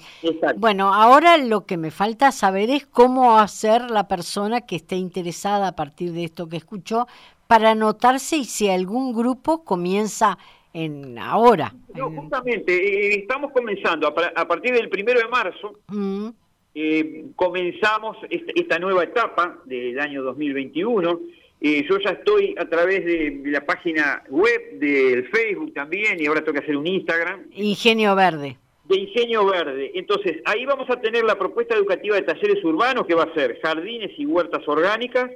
Bueno, 0.58 0.92
ahora 0.94 1.38
lo 1.38 1.66
que 1.66 1.78
me 1.78 1.92
falta 1.92 2.32
saber 2.32 2.72
es 2.72 2.88
cómo 2.88 3.38
hacer 3.38 3.92
la 3.92 4.08
persona 4.08 4.62
que 4.62 4.78
esté 4.78 4.96
interesada 4.96 5.68
a 5.68 5.76
partir 5.76 6.12
de 6.12 6.24
esto 6.24 6.50
que 6.50 6.58
escuchó 6.58 7.08
para 7.46 7.72
anotarse 7.72 8.38
y 8.38 8.46
si 8.46 8.70
algún 8.70 9.14
grupo 9.14 9.64
comienza 9.64 10.40
en 10.74 11.20
ahora. 11.20 11.74
No, 11.94 12.10
justamente, 12.10 12.74
eh, 12.74 13.20
estamos 13.20 13.52
comenzando 13.52 14.08
a, 14.08 14.48
partir 14.48 14.74
del 14.74 14.90
primero 14.90 15.20
de 15.20 15.28
marzo. 15.28 15.80
Mm. 15.88 16.30
Eh, 16.76 17.26
comenzamos 17.36 18.18
esta, 18.30 18.80
nueva 18.80 19.04
etapa 19.04 19.60
del 19.66 20.00
año 20.00 20.24
2021. 20.24 21.20
Eh, 21.62 21.86
yo 21.88 22.00
ya 22.00 22.12
estoy 22.12 22.56
a 22.58 22.66
través 22.66 23.06
de 23.06 23.42
la 23.46 23.66
página 23.66 24.24
web, 24.30 24.80
del 24.80 25.30
Facebook 25.30 25.74
también, 25.74 26.20
y 26.20 26.26
ahora 26.26 26.42
tengo 26.42 26.54
que 26.54 26.64
hacer 26.64 26.76
un 26.76 26.88
Instagram. 26.88 27.46
Ingenio 27.54 28.16
Verde. 28.16 28.58
De 28.86 28.98
Ingenio 28.98 29.46
Verde. 29.46 29.92
Entonces, 29.94 30.42
ahí 30.46 30.66
vamos 30.66 30.90
a 30.90 31.00
tener 31.00 31.24
la 31.24 31.38
propuesta 31.38 31.76
educativa 31.76 32.16
de 32.16 32.24
talleres 32.24 32.64
urbanos, 32.66 33.06
que 33.06 33.16
va 33.16 33.24
a 33.24 33.34
ser 33.34 33.60
jardines 33.62 34.12
y 34.18 34.26
huertas 34.26 34.68
orgánicas. 34.68 35.30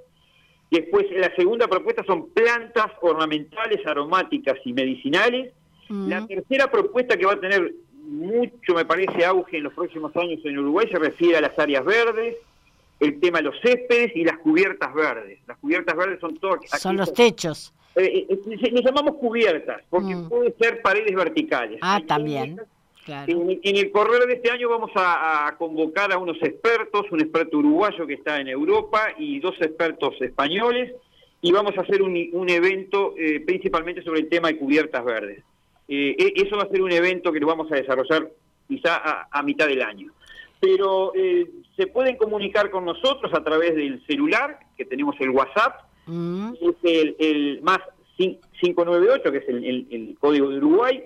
Después, 0.69 1.05
la 1.11 1.33
segunda 1.35 1.67
propuesta 1.67 2.03
son 2.05 2.29
plantas 2.31 2.87
ornamentales, 2.99 3.85
aromáticas 3.85 4.57
y 4.65 4.73
medicinales. 4.73 5.53
Mm. 5.87 6.09
La 6.09 6.27
tercera 6.27 6.69
propuesta 6.69 7.15
que 7.15 7.25
va 7.25 7.33
a 7.33 7.39
tener 7.39 7.73
mucho, 8.07 8.73
me 8.73 8.85
parece, 8.85 9.25
auge 9.25 9.57
en 9.57 9.63
los 9.63 9.73
próximos 9.73 10.15
años 10.15 10.39
en 10.43 10.57
Uruguay 10.57 10.87
se 10.91 10.97
refiere 10.97 11.37
a 11.37 11.41
las 11.41 11.57
áreas 11.59 11.83
verdes, 11.85 12.37
el 12.99 13.19
tema 13.19 13.39
de 13.39 13.45
los 13.45 13.59
céspedes 13.61 14.15
y 14.15 14.23
las 14.23 14.37
cubiertas 14.39 14.93
verdes. 14.93 15.39
Las 15.47 15.57
cubiertas 15.57 15.95
verdes 15.95 16.19
son 16.19 16.37
todas... 16.37 16.59
Son 16.79 16.97
los 16.97 17.13
techos. 17.13 17.73
Eh, 17.95 18.27
eh, 18.29 18.39
eh 18.45 18.81
llamamos 18.83 19.15
cubiertas, 19.15 19.81
porque 19.89 20.15
mm. 20.15 20.29
pueden 20.29 20.53
ser 20.59 20.81
paredes 20.81 21.15
verticales. 21.15 21.79
Ah, 21.81 22.01
también. 22.05 22.59
En, 23.07 23.59
el 23.63 23.91
correr 23.91 24.27
de 24.27 24.33
este 24.33 24.51
año 24.51 24.69
vamos 24.69 24.91
a, 24.95 25.55
convocar 25.57 26.11
a 26.11 26.17
unos 26.17 26.37
expertos, 26.41 27.05
un 27.11 27.21
experto 27.21 27.57
uruguayo 27.57 28.05
que 28.05 28.15
está 28.15 28.39
en 28.39 28.49
Europa 28.49 29.07
y 29.17 29.39
dos 29.39 29.55
expertos 29.61 30.15
españoles, 30.21 30.93
y 31.41 31.51
vamos 31.51 31.77
a 31.77 31.81
hacer 31.81 32.01
un, 32.01 32.49
evento 32.49 33.13
eh, 33.17 33.39
principalmente 33.45 34.01
sobre 34.01 34.21
el 34.21 34.29
tema 34.29 34.49
de 34.49 34.57
cubiertas 34.57 35.05
verdes. 35.05 35.43
Eh, 35.87 36.15
e, 36.17 36.33
eso 36.35 36.57
va 36.57 36.63
a 36.63 36.69
ser 36.69 36.81
un 36.81 36.91
evento 36.91 37.31
que 37.31 37.39
lo 37.39 37.47
vamos 37.47 37.71
a 37.71 37.75
desarrollar 37.75 38.29
quizá 38.67 39.27
a, 39.31 39.43
mitad 39.43 39.67
del 39.67 39.81
año. 39.81 40.11
Pero 40.59 41.13
eh, 41.15 41.49
se 41.75 41.87
pueden 41.87 42.17
comunicar 42.17 42.69
con 42.69 42.85
nosotros 42.85 43.33
a 43.33 43.43
través 43.43 43.75
del 43.75 44.05
celular, 44.05 44.59
que 44.75 44.85
tenemos 44.85 45.15
el 45.19 45.29
WhatsApp, 45.29 45.83
mm. 46.07 46.53
es 46.61 46.75
el, 47.19 47.61
más 47.61 47.79
598, 48.17 49.31
que 49.31 49.37
es 49.37 49.47
el, 49.47 50.17
código 50.19 50.49
de 50.49 50.57
Uruguay, 50.57 51.01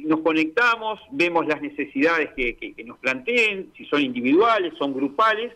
nos 0.06 0.22
conectamos, 0.22 1.00
vemos 1.12 1.46
las 1.46 1.62
necesidades 1.62 2.32
que, 2.36 2.74
nos 2.84 2.98
planteen, 2.98 3.72
si 3.78 3.86
son 3.86 4.02
individuales, 4.02 4.74
son 4.80 4.96
grupales, 4.96 5.54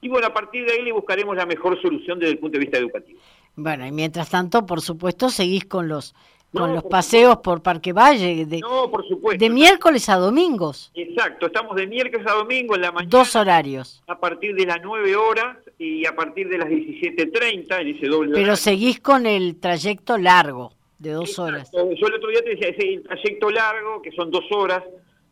y 0.00 0.08
bueno, 0.08 0.26
a 0.26 0.34
partir 0.34 0.66
de 0.66 0.72
ahí 0.72 0.82
le 0.82 0.90
buscaremos 0.90 1.36
la 1.36 1.46
mejor 1.46 1.80
solución 1.80 2.18
desde 2.18 2.32
el 2.32 2.38
punto 2.38 2.58
de 2.58 2.64
vista 2.64 2.78
educativo. 2.78 3.20
Bueno, 3.54 3.86
y 3.86 3.92
mientras 3.92 4.28
tanto, 4.28 4.66
por 4.66 4.80
supuesto, 4.80 5.30
seguís 5.30 5.64
con 5.66 5.86
los 5.88 6.14
con 6.52 6.74
los 6.74 6.84
paseos 6.84 7.38
por 7.38 7.62
Parque 7.62 7.94
Valle. 7.94 8.44
De, 8.44 8.60
no, 8.60 8.90
por 8.90 9.08
supuesto. 9.08 9.42
De 9.42 9.48
miércoles 9.48 10.10
a 10.10 10.16
domingos. 10.16 10.90
Exacto, 10.94 11.46
estamos 11.46 11.74
de 11.76 11.86
miércoles 11.86 12.26
a 12.26 12.32
domingo 12.32 12.74
en 12.74 12.82
la 12.82 12.92
mañana. 12.92 13.08
Dos 13.08 13.34
horarios. 13.36 14.02
A 14.06 14.18
partir 14.18 14.54
de 14.54 14.66
las 14.66 14.78
9 14.82 15.16
horas 15.16 15.56
y 15.78 16.04
a 16.04 16.14
partir 16.14 16.50
de 16.50 16.58
las 16.58 16.68
17.30 16.68 17.80
en 17.80 17.96
ese 17.96 18.06
doble 18.06 18.32
Pero 18.34 18.56
seguís 18.56 19.00
con 19.00 19.24
el 19.24 19.58
trayecto 19.58 20.18
largo 20.18 20.74
de 21.02 21.10
dos 21.12 21.38
horas. 21.38 21.70
Yo 21.72 22.06
el 22.06 22.14
otro 22.14 22.30
día 22.30 22.42
te 22.42 22.50
decía, 22.50 22.68
ese 22.68 23.00
trayecto 23.00 23.50
largo, 23.50 24.00
que 24.00 24.12
son 24.12 24.30
dos 24.30 24.44
horas, 24.52 24.82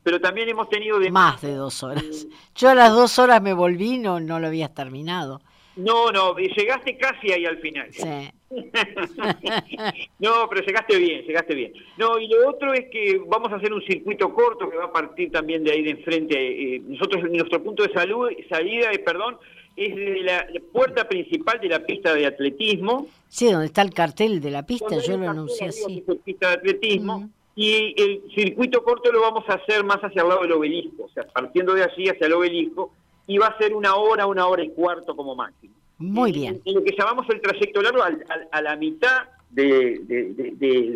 pero 0.02 0.20
también 0.20 0.48
hemos 0.48 0.68
tenido... 0.68 0.98
De... 0.98 1.11
Más 1.11 1.40
de 1.40 1.54
dos 1.54 1.83
horas. 1.83 2.26
Yo 2.56 2.70
a 2.70 2.74
las 2.74 2.90
dos 2.92 3.18
horas 3.18 3.40
me 3.40 3.54
volví, 3.54 3.98
no, 3.98 4.18
no 4.18 4.40
lo 4.40 4.48
habías 4.48 4.74
terminado. 4.74 5.40
No, 5.76 6.11
no, 6.11 6.37
llegaste 6.37 6.96
casi 6.98 7.33
ahí 7.33 7.46
al 7.46 7.59
final. 7.59 7.88
Sí. 7.92 8.02
no, 10.18 10.48
pero 10.48 10.66
llegaste 10.66 10.98
bien, 10.98 11.22
llegaste 11.24 11.54
bien. 11.54 11.72
No, 11.96 12.18
y 12.18 12.26
lo 12.26 12.48
otro 12.48 12.74
es 12.74 12.87
que 12.90 13.20
vamos 13.28 13.52
a 13.52 13.56
hacer 13.56 13.72
un 13.72 13.83
circuito 13.83 14.35
corto 14.35 14.68
que 14.68 14.76
va 14.76 14.87
a 14.87 14.92
partir 14.92 15.30
también 15.30 15.62
de 15.62 15.70
ahí 15.70 15.83
de 15.83 15.90
enfrente. 15.90 16.35
Eh, 16.37 16.80
nosotros, 16.80 17.22
nuestro 17.30 17.62
punto 17.62 17.85
de 17.85 17.92
salud, 17.92 18.28
salida, 18.48 18.90
eh, 18.92 18.98
perdón, 18.98 19.38
es 19.87 19.97
de 19.97 20.21
la, 20.23 20.47
puerta 20.73 21.09
principal 21.09 21.59
de 21.61 21.69
la 21.69 21.81
pista 21.81 22.14
de 22.14 22.27
atletismo. 22.27 23.07
Sí, 23.29 23.51
donde 23.51 23.66
está 23.66 23.83
el 23.83 23.95
cartel 23.95 24.40
de 24.40 24.51
la 24.51 24.64
pista, 24.64 24.99
yo 24.99 25.16
lo 25.16 25.31
anuncié 25.31 25.69
así. 25.69 26.05
pista 26.25 26.49
de 26.49 26.55
atletismo. 26.55 27.31
y 27.57 27.95
el 28.01 28.23
circuito 28.35 28.85
corto 28.85 29.11
lo 29.11 29.23
vamos 29.23 29.45
a 29.49 29.55
hacer 29.55 29.83
más 29.85 29.99
hacia 29.99 30.23
el 30.23 30.29
lado 30.29 30.43
del 30.43 30.53
obelisco, 30.53 31.05
o 31.05 31.09
sea, 31.09 31.27
partiendo 31.29 31.75
de 31.75 31.85
allí 31.85 32.09
hacia 32.09 32.27
el 32.27 32.35
obelisco, 32.35 32.93
y 33.27 33.38
va 33.38 33.47
a 33.47 33.59
ser 33.59 33.75
una 33.75 33.95
hora, 33.95 34.27
una 34.27 34.47
hora 34.47 34.62
y 34.62 34.71
cuarto 34.71 35.16
como 35.16 35.35
máximo. 35.35 35.75
Muy 35.99 36.33
bien. 36.33 36.61
En, 36.64 36.75
lo 36.75 36.85
que 36.85 36.95
llamamos 36.97 37.27
el 37.31 37.40
trayecto 37.40 37.83
largo, 37.83 38.03
a 38.03 38.62
la 38.62 38.77
mitad 38.77 39.29
de, 39.50 40.00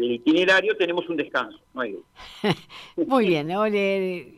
itinerario 0.03 0.77
tenemos 0.77 1.09
un 1.09 1.17
descanso. 1.17 1.59
Muy 2.97 3.27
bien, 3.27 3.51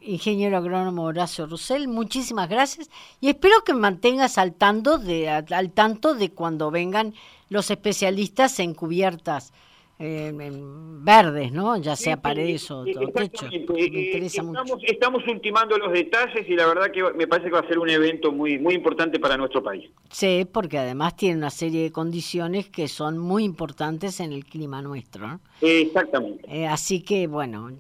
ingeniero 0.03 0.57
agrónomo 0.57 1.05
Horacio 1.05 1.47
Russell, 1.47 1.87
muchísimas 1.87 2.49
gracias 2.49 2.91
y 3.21 3.29
espero 3.29 3.63
que 3.65 3.75
mantengas 3.75 4.39
al, 4.39 4.57
de, 4.99 5.29
al 5.29 5.73
tanto 5.73 6.15
de 6.15 6.31
cuando 6.31 6.71
vengan 6.71 7.15
los 7.49 7.71
especialistas 7.71 8.59
en 8.59 8.75
cubiertas 8.75 9.53
verdes, 9.99 11.53
¿no? 11.53 11.77
Ya 11.79 11.97
sea 11.97 12.21
paredes 12.21 12.71
o 12.71 12.85
techo. 12.85 13.47
Me 13.49 13.85
interesa 13.85 14.43
estamos, 14.43 14.69
mucho. 14.69 14.87
estamos 14.87 15.23
ultimando 15.27 15.79
los 15.79 15.93
detalles 15.93 16.47
y 16.47 16.55
la 16.55 16.67
verdad 16.67 16.91
que 16.91 17.03
me 17.15 17.27
parece 17.27 17.49
que 17.49 17.55
va 17.55 17.61
a 17.61 17.69
ser 17.69 17.79
un 17.79 17.89
evento 17.89 18.31
muy 18.31 18.59
muy 18.59 18.75
importante 18.75 19.19
para 19.19 19.37
nuestro 19.39 19.63
país. 19.63 19.89
Sí, 20.11 20.47
porque 20.51 20.79
además 20.79 21.17
tiene 21.17 21.39
una 21.39 21.51
serie 21.51 21.83
de 21.83 21.93
condiciones 21.93 22.69
que 22.69 22.89
son 22.89 23.17
muy 23.17 23.45
importantes 23.45 24.21
en 24.21 24.33
el 24.33 24.45
clima 24.45 24.83
nuestro. 24.83 25.27
¿no? 25.29 25.41
Exactamente. 25.63 26.45
Eh, 26.49 26.67
así 26.67 27.01
que, 27.01 27.27
bueno, 27.27 27.71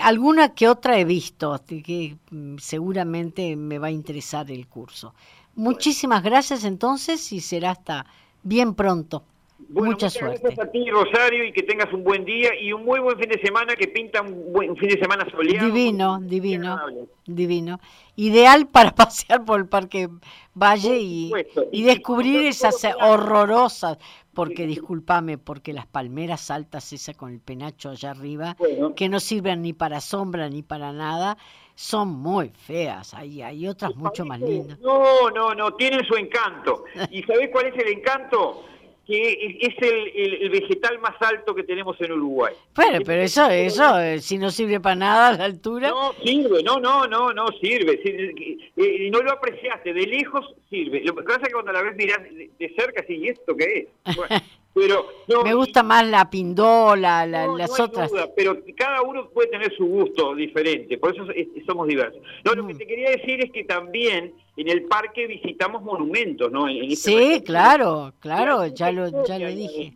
alguna 0.00 0.54
que 0.54 0.68
otra 0.68 0.98
he 0.98 1.04
visto, 1.04 1.52
así 1.52 1.82
que 1.82 2.16
mm, 2.30 2.56
seguramente 2.58 3.54
me 3.54 3.78
va 3.78 3.88
a 3.88 3.92
interesar 3.92 4.50
el 4.50 4.66
curso. 4.66 5.14
Muchísimas 5.54 6.22
gracias 6.22 6.64
entonces 6.64 7.32
y 7.32 7.40
será 7.40 7.70
hasta 7.70 8.06
bien 8.42 8.74
pronto. 8.74 9.24
Bueno, 9.70 9.90
Mucha 9.90 10.08
suerte. 10.08 10.40
Gracias 10.42 10.66
a 10.66 10.70
ti, 10.70 10.88
Rosario, 10.90 11.44
y 11.44 11.52
que 11.52 11.62
tengas 11.62 11.92
un 11.92 12.02
buen 12.02 12.24
día 12.24 12.58
y 12.58 12.72
un 12.72 12.86
muy 12.86 13.00
buen 13.00 13.18
fin 13.18 13.28
de 13.28 13.38
semana, 13.38 13.76
que 13.76 13.86
pinta 13.88 14.22
un 14.22 14.50
buen 14.50 14.74
fin 14.76 14.88
de 14.88 14.98
semana 14.98 15.28
soleado. 15.30 15.66
Divino, 15.66 16.18
divino, 16.20 16.80
divino. 17.26 17.78
Ideal 18.16 18.66
para 18.68 18.90
pasear 18.94 19.44
por 19.44 19.60
el 19.60 19.68
Parque 19.68 20.08
Valle 20.54 20.98
y, 20.98 21.32
y, 21.70 21.82
descubrir 21.82 22.46
esas 22.46 22.82
horrorosas, 22.98 23.98
porque 24.32 24.66
discúlpame, 24.66 25.36
porque 25.36 25.74
las 25.74 25.86
palmeras 25.86 26.50
altas 26.50 26.90
esas 26.94 27.14
con 27.14 27.30
el 27.30 27.40
penacho 27.40 27.90
allá 27.90 28.12
arriba, 28.12 28.56
que 28.96 29.10
no 29.10 29.20
sirven 29.20 29.60
ni 29.60 29.74
para 29.74 30.00
sombra 30.00 30.48
ni 30.48 30.62
para 30.62 30.92
nada, 30.94 31.36
son 31.74 32.08
muy 32.08 32.48
feas. 32.48 33.12
Hay, 33.12 33.42
hay 33.42 33.68
otras 33.68 33.94
mucho 33.96 34.24
más 34.24 34.40
lindas. 34.40 34.80
No, 34.80 35.30
no, 35.30 35.54
no, 35.54 35.74
tienen 35.74 36.04
su 36.06 36.16
encanto. 36.16 36.84
¿Y 37.10 37.22
sabés 37.24 37.50
cuál 37.52 37.66
es 37.66 37.76
el 37.76 37.98
encanto? 37.98 38.64
Que 39.08 39.56
es 39.62 39.74
el, 39.80 40.50
vegetal 40.50 40.98
más 40.98 41.14
alto 41.20 41.54
que 41.54 41.62
tenemos 41.62 41.98
en 41.98 42.12
Uruguay. 42.12 42.52
Bueno, 42.74 42.98
pero 43.06 43.22
eso, 43.22 43.48
eso, 43.48 43.98
eh, 43.98 44.20
si 44.20 44.36
no 44.36 44.50
sirve 44.50 44.80
para 44.80 44.96
nada 44.96 45.28
a 45.28 45.32
la 45.32 45.44
altura. 45.44 45.88
No 45.88 46.12
sirve, 46.22 46.62
no, 46.62 46.78
no, 46.78 47.06
no, 47.06 47.32
no 47.32 47.46
sirve. 47.58 47.98
Eh, 48.04 48.58
eh, 48.76 49.10
no 49.10 49.22
lo 49.22 49.32
apreciaste, 49.32 49.94
de 49.94 50.06
lejos 50.06 50.54
sirve. 50.68 51.00
Lo 51.02 51.14
que 51.16 51.22
pasa 51.22 51.40
es 51.40 51.48
que 51.48 51.54
cuando 51.54 51.72
la 51.72 51.82
ves 51.82 51.96
mirás 51.96 52.22
de, 52.22 52.74
cerca, 52.76 53.02
sí, 53.06 53.14
¿y 53.14 53.28
esto 53.28 53.56
qué 53.56 53.88
es? 54.04 54.42
pero 54.74 55.06
Me 55.44 55.54
gusta 55.54 55.82
más 55.82 56.06
la 56.06 56.30
pindola, 56.30 57.26
las 57.26 57.80
otras. 57.80 58.10
pero 58.36 58.58
cada 58.76 59.02
uno 59.02 59.28
puede 59.30 59.48
tener 59.48 59.74
su 59.76 59.86
gusto 59.86 60.34
diferente, 60.34 60.98
por 60.98 61.14
eso 61.14 61.26
somos 61.66 61.88
diversos. 61.88 62.20
No, 62.44 62.54
lo 62.54 62.66
que 62.66 62.74
mm. 62.74 62.78
te 62.78 62.86
quería 62.86 63.10
decir 63.10 63.44
es 63.44 63.50
que 63.50 63.64
también 63.64 64.34
en 64.56 64.68
el 64.68 64.84
parque 64.84 65.26
visitamos 65.26 65.82
monumentos, 65.82 66.50
¿no? 66.50 66.68
Este 66.68 66.96
sí, 66.96 67.42
claro, 67.44 68.12
claro, 68.18 68.66
ya 68.66 68.90
lo, 68.90 69.24
ya 69.24 69.38
lo 69.38 69.48
dije. 69.48 69.92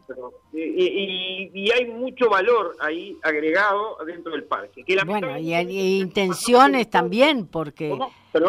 Y, 0.55 1.71
hay 1.71 1.87
mucho 1.87 2.29
valor 2.29 2.77
ahí 2.81 3.17
agregado 3.23 3.97
dentro 4.07 4.33
del 4.33 4.45
parque. 4.45 4.85
bueno, 5.07 5.39
y, 5.39 5.55
hay 5.55 6.01
intenciones 6.01 6.91
también, 6.91 7.47
porque 7.47 7.93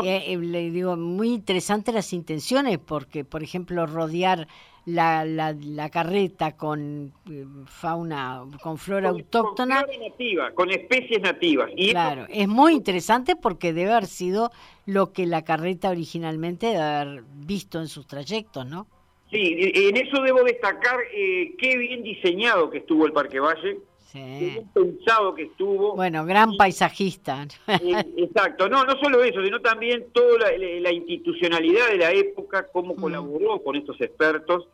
eh, 0.03 0.23
eh, 0.27 0.37
le 0.37 0.69
digo, 0.69 0.95
muy 0.97 1.29
interesantes 1.29 1.93
las 1.95 2.13
intenciones, 2.13 2.77
porque, 2.77 3.23
por 3.23 3.41
ejemplo, 3.41 3.85
rodear 3.85 4.47
la, 4.85 5.23
la, 5.25 5.55
la 5.59 5.89
carreta 5.89 6.57
con 6.57 7.13
eh, 7.29 7.45
fauna, 7.65 8.43
con 8.61 8.77
flora 8.77 9.09
autóctona. 9.09 9.85
Con 9.85 9.99
nativa, 9.99 10.51
con 10.51 10.71
especies 10.71 11.21
nativas. 11.21 11.71
Y 11.75 11.91
claro, 11.91 12.25
es 12.29 12.47
muy 12.47 12.73
interesante 12.73 13.35
porque 13.35 13.73
debe 13.73 13.91
haber 13.91 14.07
sido 14.07 14.51
lo 14.85 15.13
que 15.13 15.25
la 15.25 15.43
carreta 15.43 15.89
originalmente 15.89 16.67
debe 16.67 16.81
haber 16.81 17.23
visto 17.33 17.79
en 17.79 17.87
sus 17.87 18.07
trayectos, 18.07 18.65
¿no? 18.65 18.87
Sí, 19.31 19.55
en 19.57 19.97
eso 19.97 20.21
debo 20.21 20.43
destacar 20.43 20.99
eh, 21.11 21.55
qué 21.57 21.77
bien 21.77 22.03
diseñado 22.03 22.69
que 22.69 22.79
estuvo 22.79 23.05
el 23.05 23.13
Parque 23.13 23.39
Valle. 23.39 23.79
Sí. 24.13 24.61
Pensado 24.73 25.35
que 25.35 25.43
estuvo. 25.43 25.95
Bueno, 25.95 26.25
gran 26.25 26.55
paisajista. 26.55 27.45
Eh, 27.67 28.05
exacto, 28.17 28.69
no, 28.69 28.85
no 28.85 28.95
solo 29.01 29.23
eso, 29.23 29.43
sino 29.43 29.59
también 29.59 30.05
toda 30.13 30.51
la, 30.57 30.91
institucionalidad 30.91 31.89
de 31.89 31.97
la 31.97 32.11
época, 32.11 32.67
cómo 32.71 32.93
mm. 32.93 33.01
colaboró 33.01 33.59
con 33.63 33.75
estos 33.75 33.99
expertos 33.99 34.67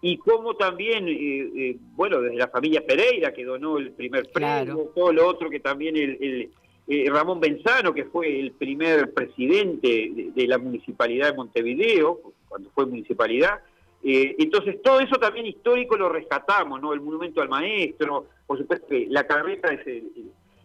y 0.00 0.16
cómo 0.18 0.54
también, 0.54 1.06
eh, 1.08 1.76
bueno, 1.96 2.20
desde 2.20 2.36
la 2.36 2.48
familia 2.48 2.86
Pereira, 2.86 3.32
que 3.32 3.44
donó 3.44 3.78
el 3.78 3.90
primer 3.92 4.30
premio, 4.30 4.92
todo 4.94 5.12
lo 5.12 5.26
otro 5.26 5.50
que 5.50 5.60
también 5.60 5.96
el 5.96 6.50
eh, 6.86 7.08
Ramón 7.08 7.40
Benzano, 7.40 7.94
que 7.94 8.04
fue 8.04 8.38
el 8.38 8.52
primer 8.52 9.12
presidente 9.14 10.32
de, 10.34 10.46
la 10.46 10.58
municipalidad 10.58 11.30
de 11.30 11.36
Montevideo, 11.36 12.20
cuando 12.48 12.70
fue 12.70 12.86
municipalidad. 12.86 13.60
Eh, 14.04 14.36
entonces, 14.38 14.82
todo 14.82 15.00
eso 15.00 15.16
también 15.16 15.46
histórico 15.46 15.96
lo 15.96 16.10
rescatamos, 16.10 16.80
¿no? 16.80 16.92
El 16.92 17.00
monumento 17.00 17.40
al 17.40 17.48
maestro, 17.48 18.26
por 18.46 18.58
supuesto 18.58 18.86
que 18.86 19.06
la 19.08 19.26
carreta 19.26 19.72
es 19.72 19.86
el, 19.86 20.12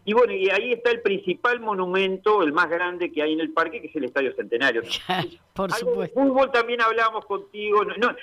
y 0.09 0.13
bueno, 0.13 0.33
y 0.33 0.49
ahí 0.49 0.73
está 0.73 0.89
el 0.89 1.01
principal 1.01 1.59
monumento, 1.59 2.41
el 2.41 2.51
más 2.51 2.67
grande 2.67 3.11
que 3.11 3.21
hay 3.21 3.33
en 3.33 3.41
el 3.41 3.51
parque, 3.51 3.79
que 3.79 3.87
es 3.87 3.95
el 3.95 4.05
Estadio 4.05 4.33
Centenario. 4.33 4.81
por 5.53 5.71
supuesto. 5.71 6.01
De 6.01 6.27
fútbol 6.27 6.51
también 6.51 6.81
hablamos 6.81 7.25
contigo, 7.25 7.85
no, 7.85 7.95
no, 7.97 8.15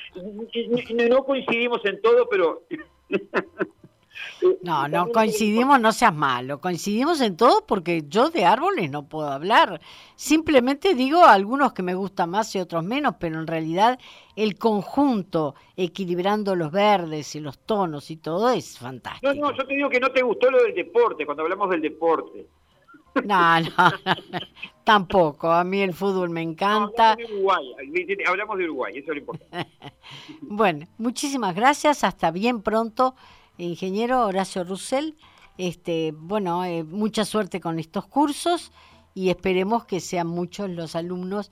no 1.08 1.24
coincidimos 1.24 1.84
en 1.84 2.02
todo, 2.02 2.28
pero 2.28 2.62
No, 4.66 4.88
no 4.88 5.12
coincidimos, 5.12 5.80
no 5.80 5.92
seas 5.92 6.12
malo, 6.12 6.60
coincidimos 6.60 7.20
en 7.20 7.36
todo 7.36 7.64
porque 7.66 8.02
yo 8.08 8.30
de 8.30 8.44
árboles 8.44 8.90
no 8.90 9.08
puedo 9.08 9.28
hablar. 9.28 9.80
Simplemente 10.16 10.94
digo 10.94 11.24
algunos 11.24 11.72
que 11.72 11.84
me 11.84 11.94
gustan 11.94 12.30
más 12.30 12.52
y 12.56 12.58
otros 12.58 12.82
menos, 12.82 13.14
pero 13.20 13.38
en 13.38 13.46
realidad 13.46 13.98
el 14.34 14.58
conjunto, 14.58 15.54
equilibrando 15.76 16.56
los 16.56 16.72
verdes 16.72 17.36
y 17.36 17.40
los 17.40 17.60
tonos 17.60 18.10
y 18.10 18.16
todo, 18.16 18.50
es 18.50 18.76
fantástico. 18.76 19.32
No, 19.34 19.52
no, 19.52 19.56
yo 19.56 19.64
te 19.64 19.74
digo 19.74 19.88
que 19.88 20.00
no 20.00 20.10
te 20.10 20.22
gustó 20.22 20.50
lo 20.50 20.60
del 20.62 20.74
deporte, 20.74 21.24
cuando 21.24 21.44
hablamos 21.44 21.70
del 21.70 21.82
deporte. 21.82 22.48
No, 23.24 23.60
no, 23.60 23.68
tampoco. 24.84 25.50
A 25.50 25.62
mí 25.62 25.80
el 25.80 25.94
fútbol 25.94 26.30
me 26.30 26.42
encanta. 26.42 27.12
hablamos, 27.12 27.28
de 27.28 27.34
Uruguay, 27.34 27.66
hablamos 28.26 28.58
de 28.58 28.64
Uruguay, 28.64 28.92
eso 28.96 29.12
es 29.12 29.14
lo 29.14 29.18
importante. 29.18 29.92
bueno, 30.40 30.86
muchísimas 30.98 31.54
gracias. 31.54 32.02
Hasta 32.02 32.32
bien 32.32 32.62
pronto 32.62 33.14
ingeniero 33.58 34.26
Horacio 34.26 34.64
Russell. 34.64 35.12
Este, 35.58 36.12
bueno, 36.14 36.64
eh, 36.64 36.84
mucha 36.84 37.24
suerte 37.24 37.60
con 37.60 37.78
estos 37.78 38.06
cursos 38.06 38.72
y 39.14 39.30
esperemos 39.30 39.86
que 39.86 40.00
sean 40.00 40.26
muchos 40.26 40.68
los 40.68 40.94
alumnos 40.94 41.50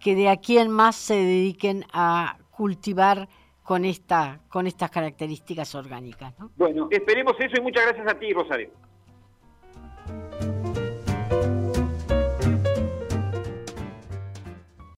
que 0.00 0.14
de 0.14 0.28
aquí 0.28 0.58
en 0.58 0.70
más 0.70 0.96
se 0.96 1.14
dediquen 1.14 1.84
a 1.92 2.38
cultivar 2.50 3.28
con 3.62 3.84
esta 3.84 4.40
con 4.48 4.66
estas 4.66 4.90
características 4.90 5.74
orgánicas. 5.74 6.34
Bueno, 6.56 6.88
esperemos 6.90 7.34
eso 7.38 7.56
y 7.58 7.62
muchas 7.62 7.84
gracias 7.86 8.06
a 8.06 8.18
ti, 8.18 8.32
Rosario. 8.32 8.70